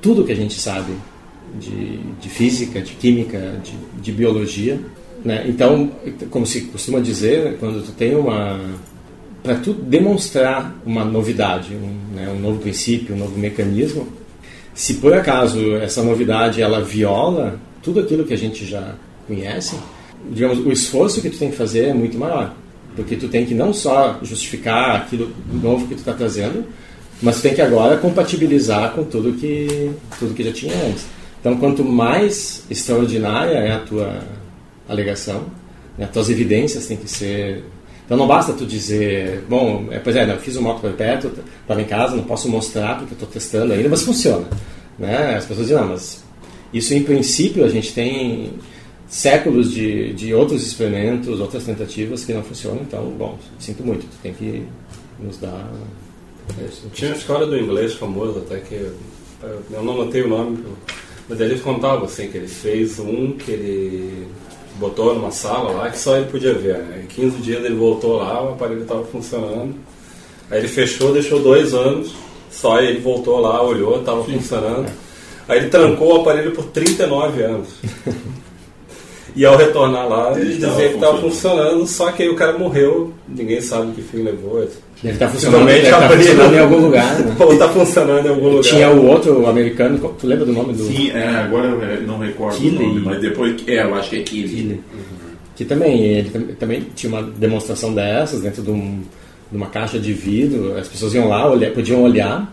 [0.00, 0.92] tudo que a gente sabe
[1.58, 4.80] de, de física, de química, de, de biologia.
[5.24, 5.44] Né?
[5.48, 5.92] Então,
[6.30, 8.58] como se costuma dizer, quando tu tem uma
[9.42, 14.06] para tu demonstrar uma novidade, um, né, um novo princípio, um novo mecanismo,
[14.72, 18.94] se por acaso essa novidade ela viola tudo aquilo que a gente já
[19.26, 19.76] conhece,
[20.30, 22.54] digamos, o esforço que tu tem que fazer é muito maior,
[22.94, 26.64] porque tu tem que não só justificar aquilo novo que tu está trazendo,
[27.22, 31.06] Mas tem que agora compatibilizar com tudo que, tudo que já tinha antes.
[31.40, 34.20] Então, quanto mais extraordinária é a tua
[34.88, 35.46] alegação,
[35.96, 37.64] né, as tuas evidências têm que ser
[38.12, 41.80] então não basta tu dizer, bom, é, pois é, eu fiz um moto perpétuo, estava
[41.80, 44.46] em casa, não posso mostrar porque estou testando ainda, mas funciona.
[44.98, 45.36] Né?
[45.36, 46.22] As pessoas dizem, não, mas
[46.74, 48.52] isso em princípio a gente tem
[49.08, 54.16] séculos de, de outros experimentos, outras tentativas que não funcionam, então, bom, sinto muito, tu
[54.22, 54.66] tem que
[55.18, 55.72] nos dar...
[56.92, 60.64] Tinha uma história do inglês famoso até que eu não notei o nome,
[61.28, 64.28] mas ele contava assim, que ele fez um que ele
[64.76, 66.78] botou numa sala lá que só ele podia ver.
[66.78, 67.02] Né?
[67.04, 69.74] Em 15 dias ele voltou lá, o aparelho estava funcionando.
[70.50, 72.14] Aí ele fechou, deixou dois anos,
[72.50, 74.90] só ele voltou lá, olhou, estava funcionando.
[75.48, 77.68] Aí ele trancou o aparelho por 39 anos.
[79.34, 83.14] E ao retornar lá, ele dizia que estava funcionando, só que aí o cara morreu,
[83.26, 84.68] ninguém sabe que fim levou.
[85.02, 87.18] Deve estar tá funcionando, deve estar tá funcionando em algum lugar.
[87.18, 87.36] Né?
[87.40, 88.62] Ou está funcionando em algum lugar.
[88.62, 90.84] Tinha o outro americano, tu lembra do nome do.
[90.84, 92.76] Sim, é, agora eu não recordo Kille.
[92.76, 93.56] o nome, mas depois.
[93.66, 94.74] É, eu acho que é Kille.
[94.74, 95.02] Uhum.
[95.56, 99.00] Que também, ele também tinha uma demonstração dessas dentro de, um,
[99.50, 102.50] de uma caixa de vidro, as pessoas iam lá, olhar, podiam olhar,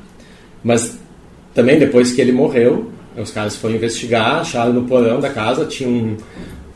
[0.64, 1.00] mas
[1.54, 5.88] também depois que ele morreu, os caras foram investigar, acharam no porão da casa, tinha
[5.88, 6.18] um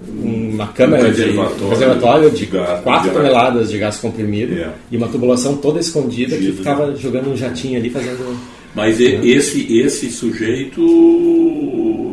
[0.07, 4.73] uma câmera um reservatório de reservatório de, 4 toneladas de gás comprimido é.
[4.91, 8.37] e uma tubulação toda escondida que ficava jogando um jatinho ali fazendo.
[8.75, 9.21] Mas né?
[9.23, 10.81] esse, esse sujeito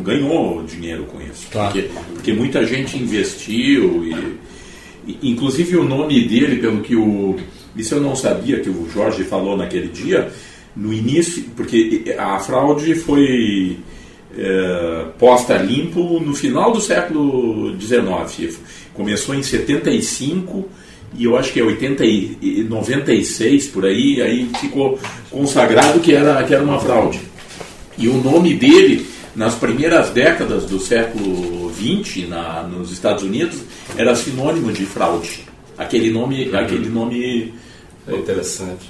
[0.03, 1.47] ganhou dinheiro com isso.
[1.51, 1.73] Claro.
[1.73, 4.37] Porque, porque muita gente investiu e,
[5.07, 7.35] e, inclusive o nome dele, pelo que o.
[7.75, 10.29] Isso eu não sabia que o Jorge falou naquele dia,
[10.75, 13.77] no início, porque a fraude foi
[14.37, 18.59] é, posta limpo no final do século XIX.
[18.93, 20.67] Começou em 75
[21.17, 24.97] e eu acho que é 80 e 96 por aí, aí ficou
[25.29, 27.19] consagrado que era, que era uma fraude.
[27.97, 29.05] E o nome dele,
[29.35, 33.59] nas primeiras décadas do século XX, na, nos Estados Unidos,
[33.97, 35.45] era sinônimo de fraude.
[35.77, 36.57] Aquele nome, uhum.
[36.57, 37.53] aquele nome
[38.07, 38.89] é interessante.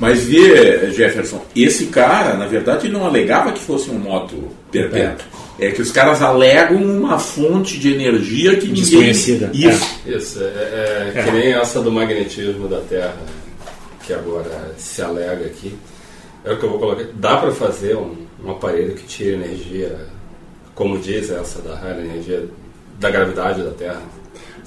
[0.00, 5.26] Mas vê, Jefferson, esse cara, na verdade, não alegava que fosse um moto perpétuo.
[5.58, 8.82] É que os caras alegam uma fonte de energia que ninguém...
[8.82, 9.50] Desconhecida.
[9.52, 10.00] Isso.
[10.06, 10.10] É.
[10.10, 13.18] Isso, é, é, é, que nem essa do magnetismo da Terra,
[14.06, 15.76] que agora se alega aqui.
[16.46, 17.04] É o que eu vou colocar.
[17.12, 19.98] Dá para fazer um, um, aparelho que tire energia,
[20.74, 22.46] como diz essa da raio energia
[22.98, 24.00] da gravidade da Terra.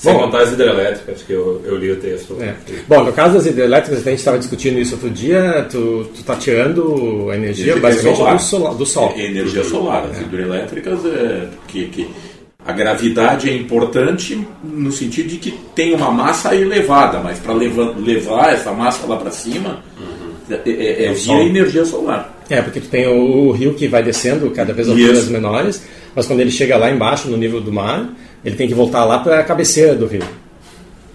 [0.04, 2.36] Sem Bom, contar as hidrelétricas, que eu, eu li o texto.
[2.42, 2.54] É.
[2.90, 7.30] Bom, no caso das hidrelétricas, a gente estava discutindo isso outro dia, tu está tirando
[7.32, 8.36] a energia, basicamente solar.
[8.36, 9.14] Do, sol, do sol.
[9.16, 10.04] É, energia solar.
[10.12, 10.22] As é.
[10.24, 12.10] hidrelétricas, é, que, que
[12.66, 17.98] a gravidade é importante no sentido de que tem uma massa elevada, mas para levar,
[17.98, 20.54] levar essa massa lá para cima, uhum.
[20.66, 22.44] é, é, é via energia solar.
[22.50, 25.82] É, porque tu tem o, o rio que vai descendo cada vez alturas menores,
[26.14, 28.10] mas quando ele chega lá embaixo, no nível do mar,
[28.44, 30.24] ele tem que voltar lá para a cabeceira do rio.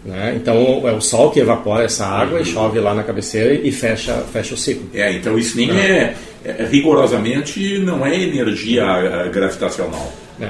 [0.04, 0.34] Né?
[0.36, 2.42] Então é o sol que evapora essa água uhum.
[2.42, 4.88] e chove lá na cabeceira e fecha, fecha o ciclo.
[4.94, 6.14] É, então isso nem é,
[6.44, 10.10] é, rigorosamente não é energia eh, gravitacional.
[10.40, 10.48] É.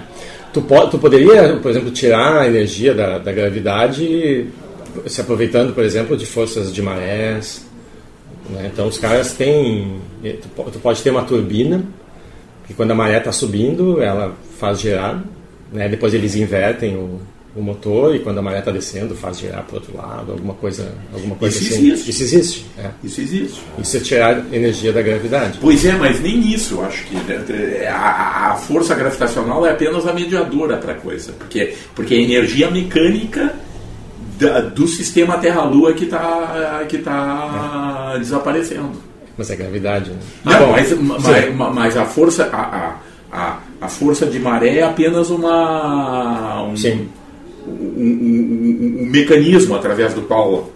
[0.53, 4.47] Tu, pode, tu poderia, por exemplo, tirar a energia da, da gravidade
[5.07, 7.66] se aproveitando, por exemplo, de forças de marés.
[8.51, 8.70] Né?
[8.72, 10.01] Então os caras têm.
[10.22, 11.85] Tu, tu pode ter uma turbina
[12.66, 15.22] que quando a maré está subindo, ela faz girar
[15.72, 15.88] né?
[15.88, 17.20] Depois eles invertem o,
[17.56, 20.54] o motor e quando a maré está descendo faz girar para o outro lado, alguma
[20.54, 21.90] coisa, alguma coisa isso assim.
[21.90, 22.10] Existe.
[22.10, 22.66] Isso existe.
[22.78, 22.90] É.
[23.02, 23.60] Isso existe.
[23.78, 25.58] Isso é tirar energia da gravidade.
[25.60, 27.44] Pois é, mas nem isso eu acho que né,
[27.80, 32.18] é, a, a força gravitacional é apenas a mediadora para a coisa, porque porque a
[32.18, 33.54] energia mecânica
[34.38, 38.18] da, do sistema Terra-Lua que está que tá é.
[38.18, 39.08] desaparecendo.
[39.36, 40.16] Mas é gravidade, né?
[40.44, 42.96] Não, ah, mas, mas, mas, a força a, a,
[43.31, 47.09] a a força de maré é apenas uma um, sim.
[47.66, 50.70] Um, um, um, mecanismo através do qual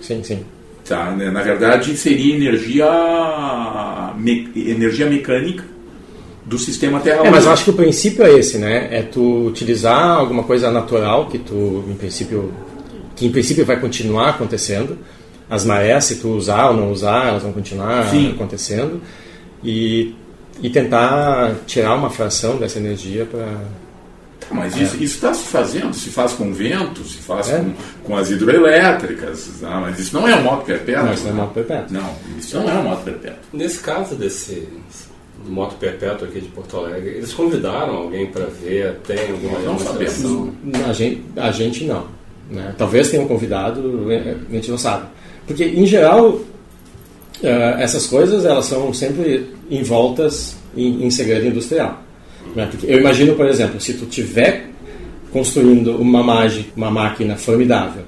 [0.00, 0.40] sim sim
[0.84, 1.30] tá né?
[1.30, 2.86] na verdade seria energia
[4.16, 5.64] me, energia mecânica
[6.46, 7.26] do sistema Terra.
[7.26, 8.88] É, mas eu acho que o princípio é esse, né?
[8.92, 12.52] É tu utilizar alguma coisa natural que tu, em princípio,
[13.16, 14.96] que em princípio vai continuar acontecendo.
[15.50, 18.30] As marés, se tu usar ou não usar, elas vão continuar Sim.
[18.30, 19.02] acontecendo.
[19.62, 20.14] E
[20.62, 23.46] e tentar tirar uma fração dessa energia para
[24.40, 27.58] tá, mas isso está se fazendo, se faz com vento, se faz é.
[27.58, 27.72] com,
[28.04, 29.80] com as hidroelétricas, tá?
[29.80, 31.04] mas isso não é um moto perpétuo.
[31.04, 31.94] Não, isso não é moto perpétuo.
[31.94, 33.38] Não, isso não é um moto perpétuo.
[33.52, 34.68] Nesse caso desse
[35.46, 40.52] moto perpétuo aqui de Porto Alegre, eles convidaram alguém para ver, tem alguma não demonstração?
[40.88, 42.06] A gente, a gente não.
[42.50, 42.74] Né?
[42.78, 44.06] Talvez tenham convidado,
[44.50, 45.06] a gente não sabe.
[45.46, 46.40] Porque, em geral,
[47.42, 52.02] Uh, essas coisas elas são sempre envoltas em, em segredo industrial.
[52.54, 52.70] Né?
[52.84, 54.70] eu imagino, por exemplo, se tu tiver
[55.30, 58.04] construindo uma, mágica, uma máquina formidável,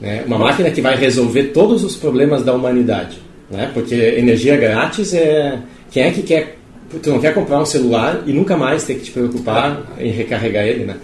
[0.00, 0.22] né?
[0.26, 3.18] uma máquina que vai resolver todos os problemas da humanidade,
[3.50, 3.70] né?
[3.74, 5.58] porque energia grátis é
[5.90, 6.58] quem é que quer
[7.02, 10.64] tu não quer comprar um celular e nunca mais ter que te preocupar em recarregar
[10.64, 10.96] ele, né?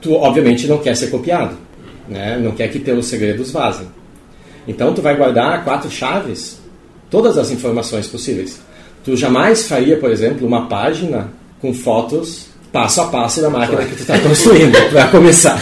[0.00, 1.56] Tu obviamente não quer ser copiado,
[2.08, 2.38] né?
[2.40, 3.88] Não quer que teus segredos vazem.
[4.68, 6.61] Então tu vai guardar quatro chaves,
[7.12, 8.58] todas as informações possíveis.
[9.04, 11.28] Tu jamais faria, por exemplo, uma página
[11.60, 15.60] com fotos passo a passo da máquina que tu está construindo, para começar.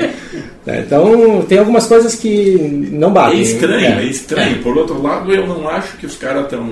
[0.66, 2.56] então, tem algumas coisas que
[2.90, 3.40] não batem.
[3.40, 4.56] É estranho, é, é estranho.
[4.56, 4.62] É.
[4.62, 6.66] Por outro lado, eu não acho que os caras estão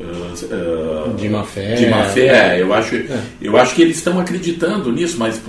[0.00, 1.74] uh, de má fé.
[1.74, 2.60] De má fé.
[2.60, 3.20] Eu acho, é.
[3.40, 5.40] eu acho que eles estão acreditando nisso, mas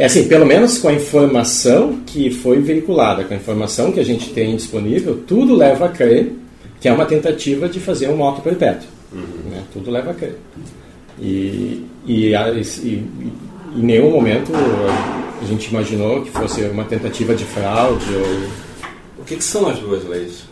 [0.00, 4.04] é assim, pelo menos com a informação que foi veiculada, com a informação que a
[4.04, 6.32] gente tem disponível, tudo leva a crer
[6.80, 8.88] que é uma tentativa de fazer um moto perpétuo.
[9.12, 9.50] Uhum.
[9.50, 9.62] Né?
[9.74, 10.38] Tudo leva a crer.
[11.20, 13.08] E, e, e,
[13.76, 18.48] em nenhum momento a gente imaginou que fosse uma tentativa de fraude ou...
[19.18, 20.44] O que, que são as duas leis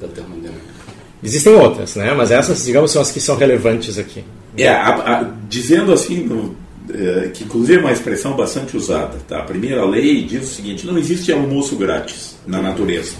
[0.00, 0.74] da termodinâmica?
[1.22, 2.12] Existem outras, né?
[2.12, 4.24] Mas essas, digamos, são as que são relevantes aqui.
[4.58, 6.56] É, a, a, dizendo assim, no,
[6.92, 9.18] é, que inclusive é uma expressão bastante usada.
[9.28, 9.38] Tá?
[9.38, 13.16] A primeira lei diz o seguinte: não existe almoço grátis na natureza.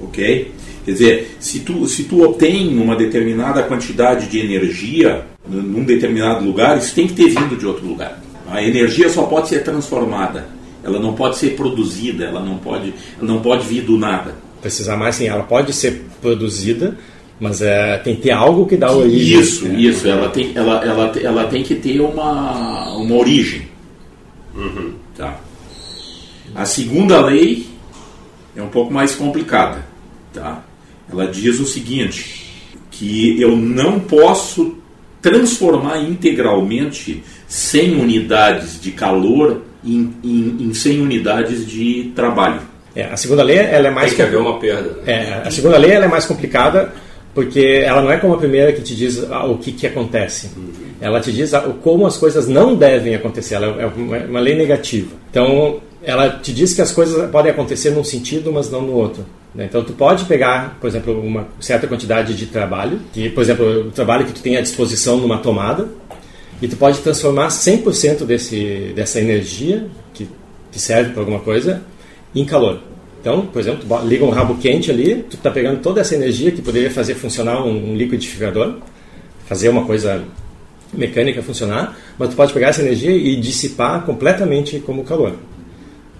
[0.00, 0.52] Ok?
[0.84, 6.78] Quer dizer, se tu, se tu obtém uma determinada quantidade de energia num determinado lugar,
[6.78, 8.22] isso tem que ter vindo de outro lugar.
[8.46, 10.48] A energia só pode ser transformada,
[10.82, 15.16] ela não pode ser produzida, ela não pode, não pode vir do nada precisar mais,
[15.16, 16.96] sim, ela pode ser produzida,
[17.40, 19.40] mas é, tem que ter algo que dá origem.
[19.40, 19.80] Isso, né?
[19.80, 20.08] isso.
[20.08, 23.68] Ela tem, ela, ela, ela tem que ter uma, uma origem.
[24.54, 24.92] Uhum.
[25.16, 25.40] Tá.
[26.54, 27.66] A segunda lei
[28.56, 29.86] é um pouco mais complicada.
[30.32, 30.64] Tá?
[31.10, 32.50] Ela diz o seguinte,
[32.90, 34.76] que eu não posso
[35.22, 42.60] transformar integralmente 100 unidades de calor em, em, em 100 unidades de trabalho.
[42.94, 44.98] É, a segunda lei ela é mais tem que haver uma perda.
[45.06, 46.92] É, a segunda lei ela é mais complicada
[47.34, 50.50] porque ela não é como a primeira que te diz ah, o que, que acontece.
[50.56, 50.70] Uhum.
[51.00, 53.54] Ela te diz ah, como as coisas não devem acontecer.
[53.54, 55.14] Ela é uma, uma lei negativa.
[55.30, 59.24] Então ela te diz que as coisas podem acontecer num sentido, mas não no outro.
[59.54, 59.66] Né?
[59.68, 63.90] Então tu pode pegar, por exemplo, uma certa quantidade de trabalho, que, por exemplo, o
[63.90, 65.88] trabalho que tu tem à disposição numa tomada,
[66.60, 70.28] e tu pode transformar 100% desse, dessa energia que,
[70.72, 71.82] que serve para alguma coisa
[72.34, 72.80] em calor.
[73.20, 76.50] Então, por exemplo, tu liga um rabo quente ali, tu está pegando toda essa energia
[76.50, 78.76] que poderia fazer funcionar um, liquidificador,
[79.46, 80.22] fazer uma coisa
[80.92, 85.34] mecânica funcionar, mas tu pode pegar essa energia e dissipar completamente como calor.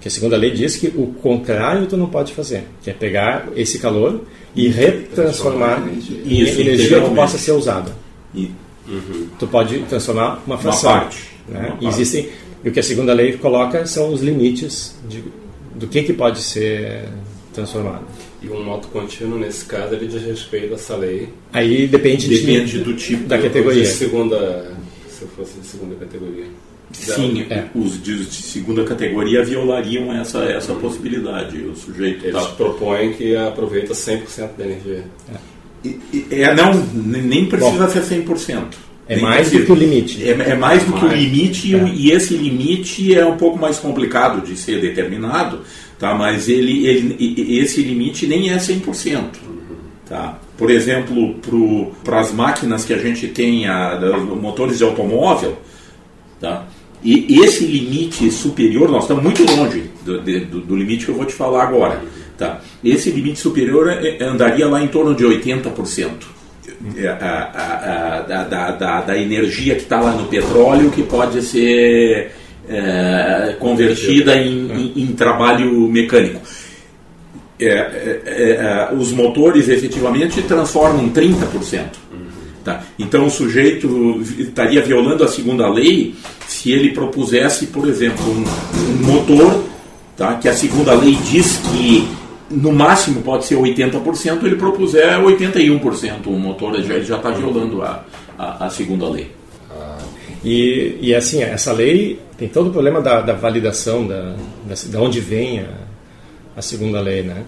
[0.01, 3.49] Que a segunda lei diz que o contrário tu não pode fazer, que é pegar
[3.57, 4.23] esse calor
[4.55, 7.93] e retransformar em Isso, energia que possa ser usada.
[8.35, 8.51] E,
[8.89, 9.29] uhum.
[9.39, 10.91] Tu pode transformar uma fração.
[10.91, 11.23] Uma parte.
[11.49, 11.59] Né?
[11.61, 11.87] Uma parte.
[11.87, 12.29] Existem,
[12.65, 15.23] e o que a segunda lei coloca são os limites de
[15.79, 17.05] do que, que pode ser
[17.55, 18.05] transformado.
[18.43, 21.29] E um moto contínuo, nesse caso, ele diz respeito a essa lei.
[21.53, 23.83] Aí depende, depende de, do tipo da categoria.
[23.83, 24.73] De segunda,
[25.09, 26.47] se fosse de segunda categoria.
[26.93, 27.67] Sim, é.
[27.75, 31.59] os de, segunda categoria violariam essa, essa possibilidade.
[31.59, 32.49] O sujeito Eles tá...
[32.51, 35.05] propõem que aproveita 100% da energia.
[35.33, 35.59] É.
[35.85, 38.88] E, é, não, nem precisa Bom, ser 100%.
[39.09, 40.23] É mais do que o limite.
[40.23, 41.89] É, é mais do que o limite é.
[41.95, 45.61] e esse limite é um pouco mais complicado de ser determinado,
[45.99, 46.15] tá?
[46.15, 49.25] mas ele, ele, esse limite nem é 100%.
[50.07, 50.39] Tá?
[50.57, 51.37] Por exemplo,
[52.05, 53.99] para as máquinas que a gente tem, a,
[54.41, 55.57] motores de automóvel,
[56.39, 56.67] tá?
[57.03, 61.25] e esse limite superior, nós estamos muito longe do, do, do limite que eu vou
[61.25, 62.03] te falar agora.
[62.37, 62.61] Tá?
[62.85, 66.38] Esse limite superior é, andaria lá em torno de 80%.
[66.97, 71.43] É, a, a, a, da, da, da, energia que está lá no petróleo que pode
[71.43, 72.31] ser
[72.69, 76.41] é, convertida em, em, em, trabalho mecânico.
[77.59, 81.83] É, é, é os motores efetivamente transformam 30%.
[82.65, 82.85] Tá?
[82.97, 86.15] Então o sujeito estaria violando a segunda lei
[86.47, 89.65] se ele propusesse, por exemplo, um, um motor
[90.17, 90.35] tá?
[90.35, 92.07] que a segunda lei diz que
[92.51, 96.27] no máximo pode ser 80%, ele propuser 81%.
[96.27, 98.05] O motor já está violando a,
[98.39, 99.31] a, a, segunda lei.
[100.45, 104.35] E, e assim, essa lei tem todo o problema da, da validação, da,
[104.67, 105.69] da, da onde vem a,
[106.57, 107.43] a segunda lei, né?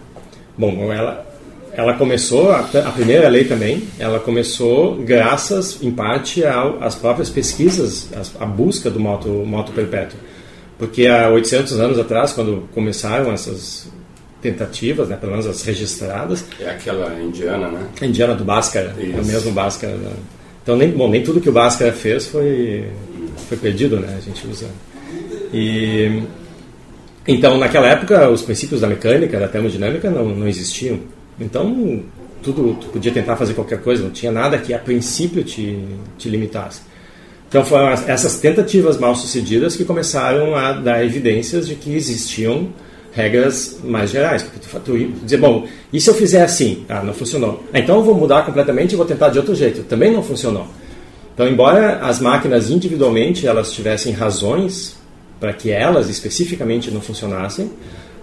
[0.58, 1.24] Bom, ela,
[1.72, 6.42] ela começou, a, a, primeira lei também, ela começou graças, em parte,
[6.80, 10.18] às próprias pesquisas, a busca do moto, moto perpétuo.
[10.78, 13.88] Porque há 800 anos atrás, quando começaram essas
[14.40, 16.44] tentativas, né, pelo menos as registradas.
[16.58, 17.86] É aquela indiana, né?
[18.00, 19.94] A indiana do Bhaskara, é o mesmo Bhaskara.
[19.96, 20.10] né?
[20.62, 22.86] Então, nem, bom, nem tudo que o Bhaskara fez foi,
[23.48, 24.14] foi perdido, né?
[24.16, 24.66] A gente usa.
[25.52, 26.22] E,
[27.26, 30.98] então, naquela época, os princípios da mecânica, da termodinâmica, não, não existiam.
[31.38, 32.02] Então,
[32.42, 35.78] tudo, tu podia tentar fazer qualquer coisa, não tinha nada que a princípio te,
[36.18, 36.82] te limitasse.
[37.48, 42.68] Então, foram as- essas tentativas mal sucedidas que começaram a dar evidências de que existiam
[43.12, 44.42] regras mais gerais.
[44.42, 46.84] Porque tu, tu, dizer, bom, e se eu fizer assim?
[46.88, 47.64] Ah, não funcionou.
[47.72, 49.82] Ah, então eu vou mudar completamente e vou tentar de outro jeito.
[49.84, 50.66] Também não funcionou.
[51.34, 54.96] Então, embora as máquinas individualmente elas tivessem razões
[55.38, 57.70] para que elas especificamente não funcionassem,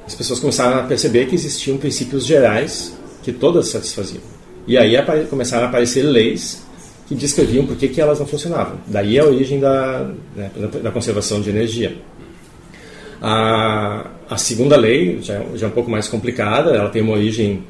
[0.06, 4.22] as pessoas começaram a perceber que existiam princípios gerais que todas satisfaziam.
[4.68, 4.96] E aí
[5.30, 6.64] começaram a aparecer leis
[7.08, 8.78] que descreviam por que, que elas não funcionavam.
[8.86, 10.52] Daí a origem da, né,
[10.84, 11.96] da conservação de energia.
[13.22, 17.64] A, a segunda lei já, já é um pouco mais complicada, ela tem uma origem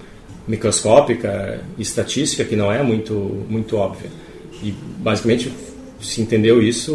[0.48, 3.14] microscópica e estatística que não é muito,
[3.50, 4.10] muito óbvia.
[4.64, 5.52] E basicamente
[6.02, 6.93] se entendeu isso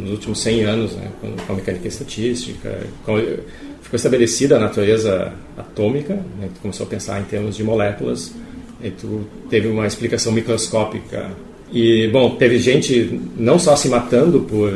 [0.00, 3.16] nos últimos 100 anos, né, com, a mecânica estatística, com,
[3.82, 8.32] ficou estabelecida a natureza atômica, né, começou a pensar em termos de moléculas,
[8.82, 11.30] e tu teve uma explicação microscópica.
[11.74, 14.70] E, bom, teve gente não só se matando por,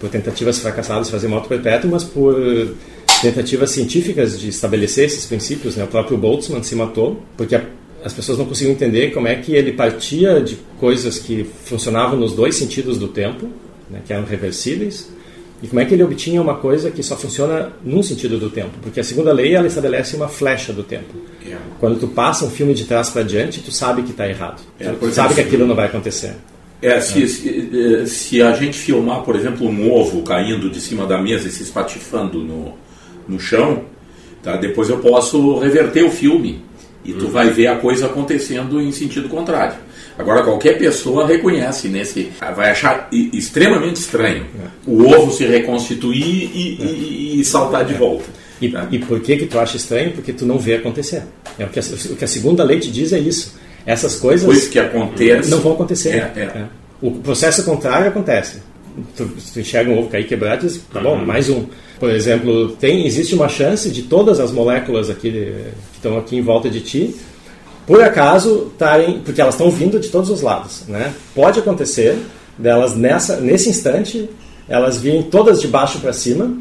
[0.00, 2.34] por tentativas fracassadas de fazer moto perpétuo, mas por
[3.20, 5.76] tentativas científicas de estabelecer esses princípios.
[5.76, 5.84] Né?
[5.84, 7.62] O próprio Boltzmann se matou porque a,
[8.02, 12.32] as pessoas não conseguiam entender como é que ele partia de coisas que funcionavam nos
[12.32, 13.50] dois sentidos do tempo,
[13.90, 15.10] né, que eram reversíveis,
[15.62, 18.78] e como é que ele obtinha uma coisa que só funciona num sentido do tempo?
[18.80, 21.14] Porque a segunda lei ela estabelece uma flecha do tempo.
[21.44, 21.56] É.
[21.80, 24.62] Quando tu passa um filme de trás para diante, tu sabe que está errado.
[24.78, 26.34] É, tu sabe que aquilo não vai acontecer.
[26.80, 31.06] É, se, se, eh, se a gente filmar, por exemplo, um ovo caindo de cima
[31.06, 32.74] da mesa e se espatifando no,
[33.26, 33.82] no chão,
[34.44, 34.56] tá?
[34.56, 36.62] depois eu posso reverter o filme
[37.04, 39.76] e tu vai ver a coisa acontecendo em sentido contrário.
[40.18, 42.30] Agora, qualquer pessoa reconhece nesse.
[42.56, 44.44] vai achar extremamente estranho
[44.86, 48.24] o ovo se reconstituir e, e- e saltar de volta.
[48.60, 48.88] E, tá?
[48.90, 50.10] e por que que tu acha estranho?
[50.12, 51.22] Porque tu não vê acontecer.
[51.58, 53.54] É o que a, o que a segunda lei te diz é isso.
[53.86, 55.50] Essas coisas Coisas que acontecem.
[55.50, 56.14] não vão acontecer.
[56.36, 56.64] É, é.
[57.00, 58.58] O processo contrário acontece.
[59.16, 61.64] Tu, tu enxerga um ovo cair quebrado e diz, tá bom, mais um.
[62.00, 65.54] Por exemplo, tem, existe uma chance de todas as moléculas aqui que
[65.94, 67.14] estão aqui em volta de ti,
[67.88, 71.12] por acaso estarem, porque elas estão vindo de todos os lados, né?
[71.34, 72.16] Pode acontecer
[72.56, 74.28] delas nessa, nesse instante,
[74.68, 76.56] elas virem todas de baixo para cima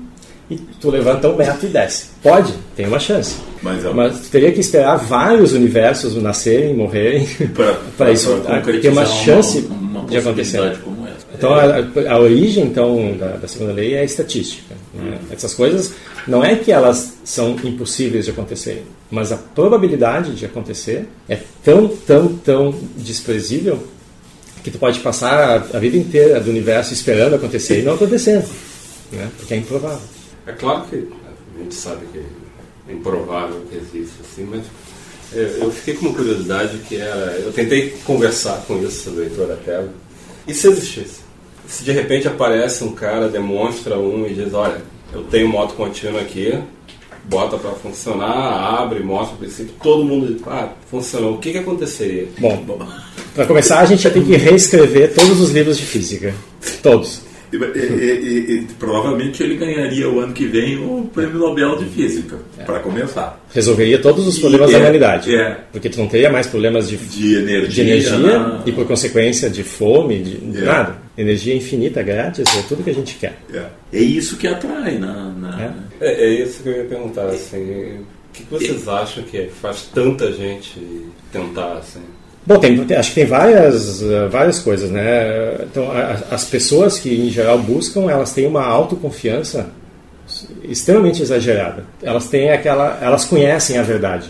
[0.50, 2.06] e tu levanta um metro e desce.
[2.24, 3.36] Pode, tem uma chance.
[3.62, 7.28] Mas é- Mas tu teria que esperar vários universos nascerem, morrerem,
[7.98, 10.78] para isso pra ter uma chance uma de acontecer.
[11.38, 14.74] Então, a, a origem então da, da segunda lei é a estatística.
[14.96, 15.18] né?
[15.32, 15.92] Essas coisas
[16.28, 21.88] não é que elas são impossíveis de acontecerem, mas a probabilidade de acontecer é tão,
[21.88, 23.82] tão, tão desprezível
[24.64, 28.48] que tu pode passar a, vida inteira do universo esperando acontecer e não acontecendo,
[29.12, 29.30] né?
[29.38, 30.08] porque é improvável.
[30.46, 31.08] É claro que
[31.56, 32.20] a gente sabe que
[32.90, 34.64] é improvável que exista assim, mas
[35.34, 37.38] eu fiquei com uma curiosidade que era.
[37.40, 39.90] Eu tentei conversar com isso do Heitor Atelo.
[40.48, 41.20] E se existisse?
[41.68, 44.82] Se de repente aparece um cara, demonstra um e diz: Olha,
[45.14, 46.58] eu tenho moto contínua aqui,
[47.30, 51.34] bota para funcionar, abre, mostra o princípio, todo mundo diz: Ah, funcionou.
[51.36, 52.28] O que, que aconteceria?
[52.40, 52.66] Bom,
[53.36, 56.34] para começar, a gente já tem que reescrever todos os livros de física.
[56.82, 57.22] Todos.
[57.52, 61.86] E, e- e- e provavelmente ele ganharia o ano que vem o Prêmio Nobel de
[61.86, 63.42] Física, para começar.
[63.54, 65.34] Resolveria todos os problemas E da é- humanidade.
[65.34, 65.58] é.
[65.72, 67.70] Porque tu não teria mais problemas de, De energia.
[67.70, 70.66] de energia na- e, por consequência, de fome, de, de É.
[70.66, 71.07] nada.
[71.18, 73.38] Energia infinita, grátis, é tudo que a gente quer.
[73.52, 73.66] É.
[73.92, 75.30] É isso que atrai na.
[75.32, 76.08] na- É.
[76.08, 77.26] É, é isso que eu ia perguntar.
[77.26, 77.58] Assim,
[78.02, 80.80] o que, vocês acham que faz tanta gente
[81.32, 81.74] tentar?
[81.80, 82.02] Assim?
[82.46, 85.56] Bom, tem, tem- acho que tem várias, várias coisas, né?
[85.64, 85.90] Então,
[86.30, 89.72] as pessoas que, em geral, buscam, elas têm uma autoconfiança
[90.64, 91.86] extremamente exagerada.
[92.02, 93.00] Elas têm aquela...
[93.02, 94.30] Elas conhecem a verdade.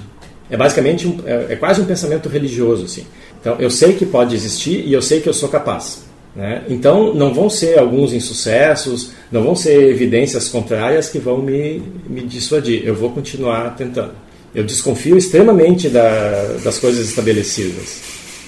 [0.49, 3.05] É basicamente, um, é, é quase um pensamento religioso, assim.
[3.41, 6.06] Então, eu sei que pode existir e eu sei que eu sou capaz.
[6.38, 6.63] Né?
[6.69, 12.21] Então, não vão ser alguns insucessos, não vão ser evidências contrárias que vão me, me
[12.21, 12.83] dissuadir.
[12.85, 14.13] Eu vou continuar tentando.
[14.53, 18.01] Eu desconfio extremamente da, das coisas estabelecidas.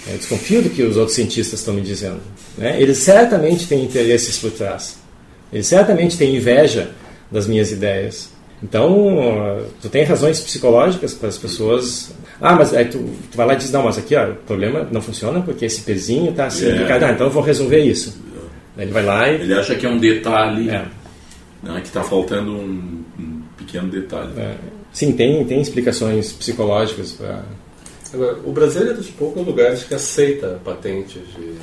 [0.08, 2.20] Eu desconfio do que os outros cientistas estão me dizendo.
[2.56, 2.80] Né?
[2.80, 4.98] Eles certamente têm interesses por trás.
[5.52, 6.92] Eles certamente têm inveja
[7.32, 8.30] das minhas ideias.
[8.62, 12.12] Então, tu tem razões psicológicas para as pessoas.
[12.42, 12.98] Ah, mas aí tu,
[13.32, 15.82] tu vai lá e diz: não, mas aqui ó, o problema não funciona porque esse
[15.82, 16.68] pezinho está assim.
[16.68, 16.92] É.
[16.92, 18.22] Ah, então eu vou resolver isso.
[18.78, 19.36] Ele vai lá e.
[19.36, 20.86] Ele acha que é um detalhe, É.
[21.64, 24.32] né, que está faltando um, um pequeno detalhe.
[24.38, 24.56] É.
[24.92, 27.44] Sim, tem, tem explicações psicológicas para.
[28.14, 31.54] Agora, o Brasil é dos poucos lugares que aceita patentes de,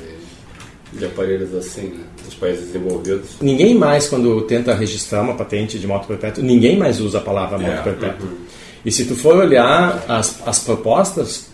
[0.97, 2.03] de aparelhos assim, né?
[2.25, 3.29] dos países desenvolvidos.
[3.41, 7.57] Ninguém mais, quando tenta registrar uma patente de moto perpétua, ninguém mais usa a palavra
[7.57, 8.27] moto É, perpétua.
[8.27, 8.37] uhum.
[8.85, 11.47] E se tu for olhar as, as propostas,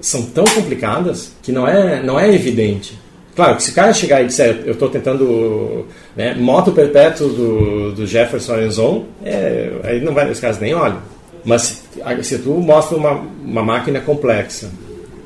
[0.00, 2.98] são tão complicadas que não é, não é evidente.
[3.34, 5.86] Claro, que se o cara chegar e disser, eu estou tentando
[6.16, 11.00] né, moto perpétuo do, do Jefferson Arenzon, é, aí não vai, os caras nem olham.
[11.44, 11.82] Mas
[12.22, 13.12] se, se tu mostra uma,
[13.44, 14.70] uma máquina complexa,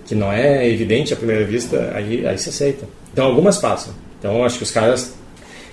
[0.07, 2.85] que não é evidente à primeira vista, aí, aí se aceita.
[3.13, 3.95] Então algumas passam.
[4.19, 5.15] Então acho que os caras,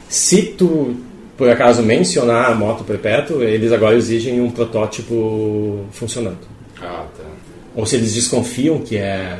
[0.09, 0.95] se tu
[1.37, 6.39] por acaso mencionar a moto perpétuo, eles agora exigem um protótipo funcionando.
[6.81, 7.23] Ah, tá.
[7.75, 9.39] Ou se eles desconfiam que é,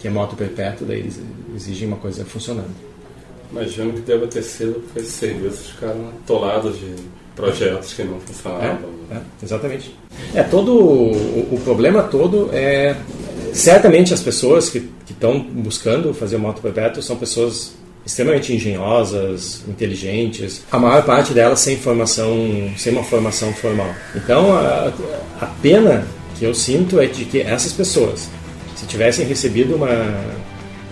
[0.00, 1.20] que é moto perpétuo, daí eles
[1.54, 2.74] exigem uma coisa funcionando.
[3.52, 6.94] Imagino que deva ter sido porque esses serviços ficaram atolados de
[7.36, 8.90] projetos que não funcionavam.
[9.12, 9.94] É, exatamente.
[10.34, 12.96] É, todo o, o problema todo é
[13.56, 20.78] certamente as pessoas que estão buscando fazer moto perpétuo são pessoas extremamente engenhosas, inteligentes, a
[20.78, 23.92] maior parte delas sem formação, sem uma formação formal.
[24.14, 24.92] Então, a,
[25.40, 26.06] a pena
[26.38, 28.28] que eu sinto é de que essas pessoas,
[28.76, 29.88] se tivessem recebido uma,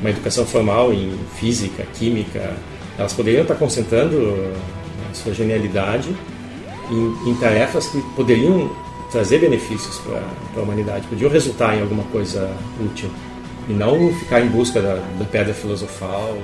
[0.00, 2.52] uma educação formal em física, química,
[2.98, 4.52] elas poderiam estar concentrando
[5.10, 6.08] a sua genialidade
[6.90, 8.70] em, em tarefas que poderiam
[9.14, 10.20] trazer benefícios para
[10.60, 12.50] a humanidade, podiam resultar em alguma coisa
[12.84, 13.08] útil
[13.68, 16.36] e não ficar em busca da, da pedra filosofal.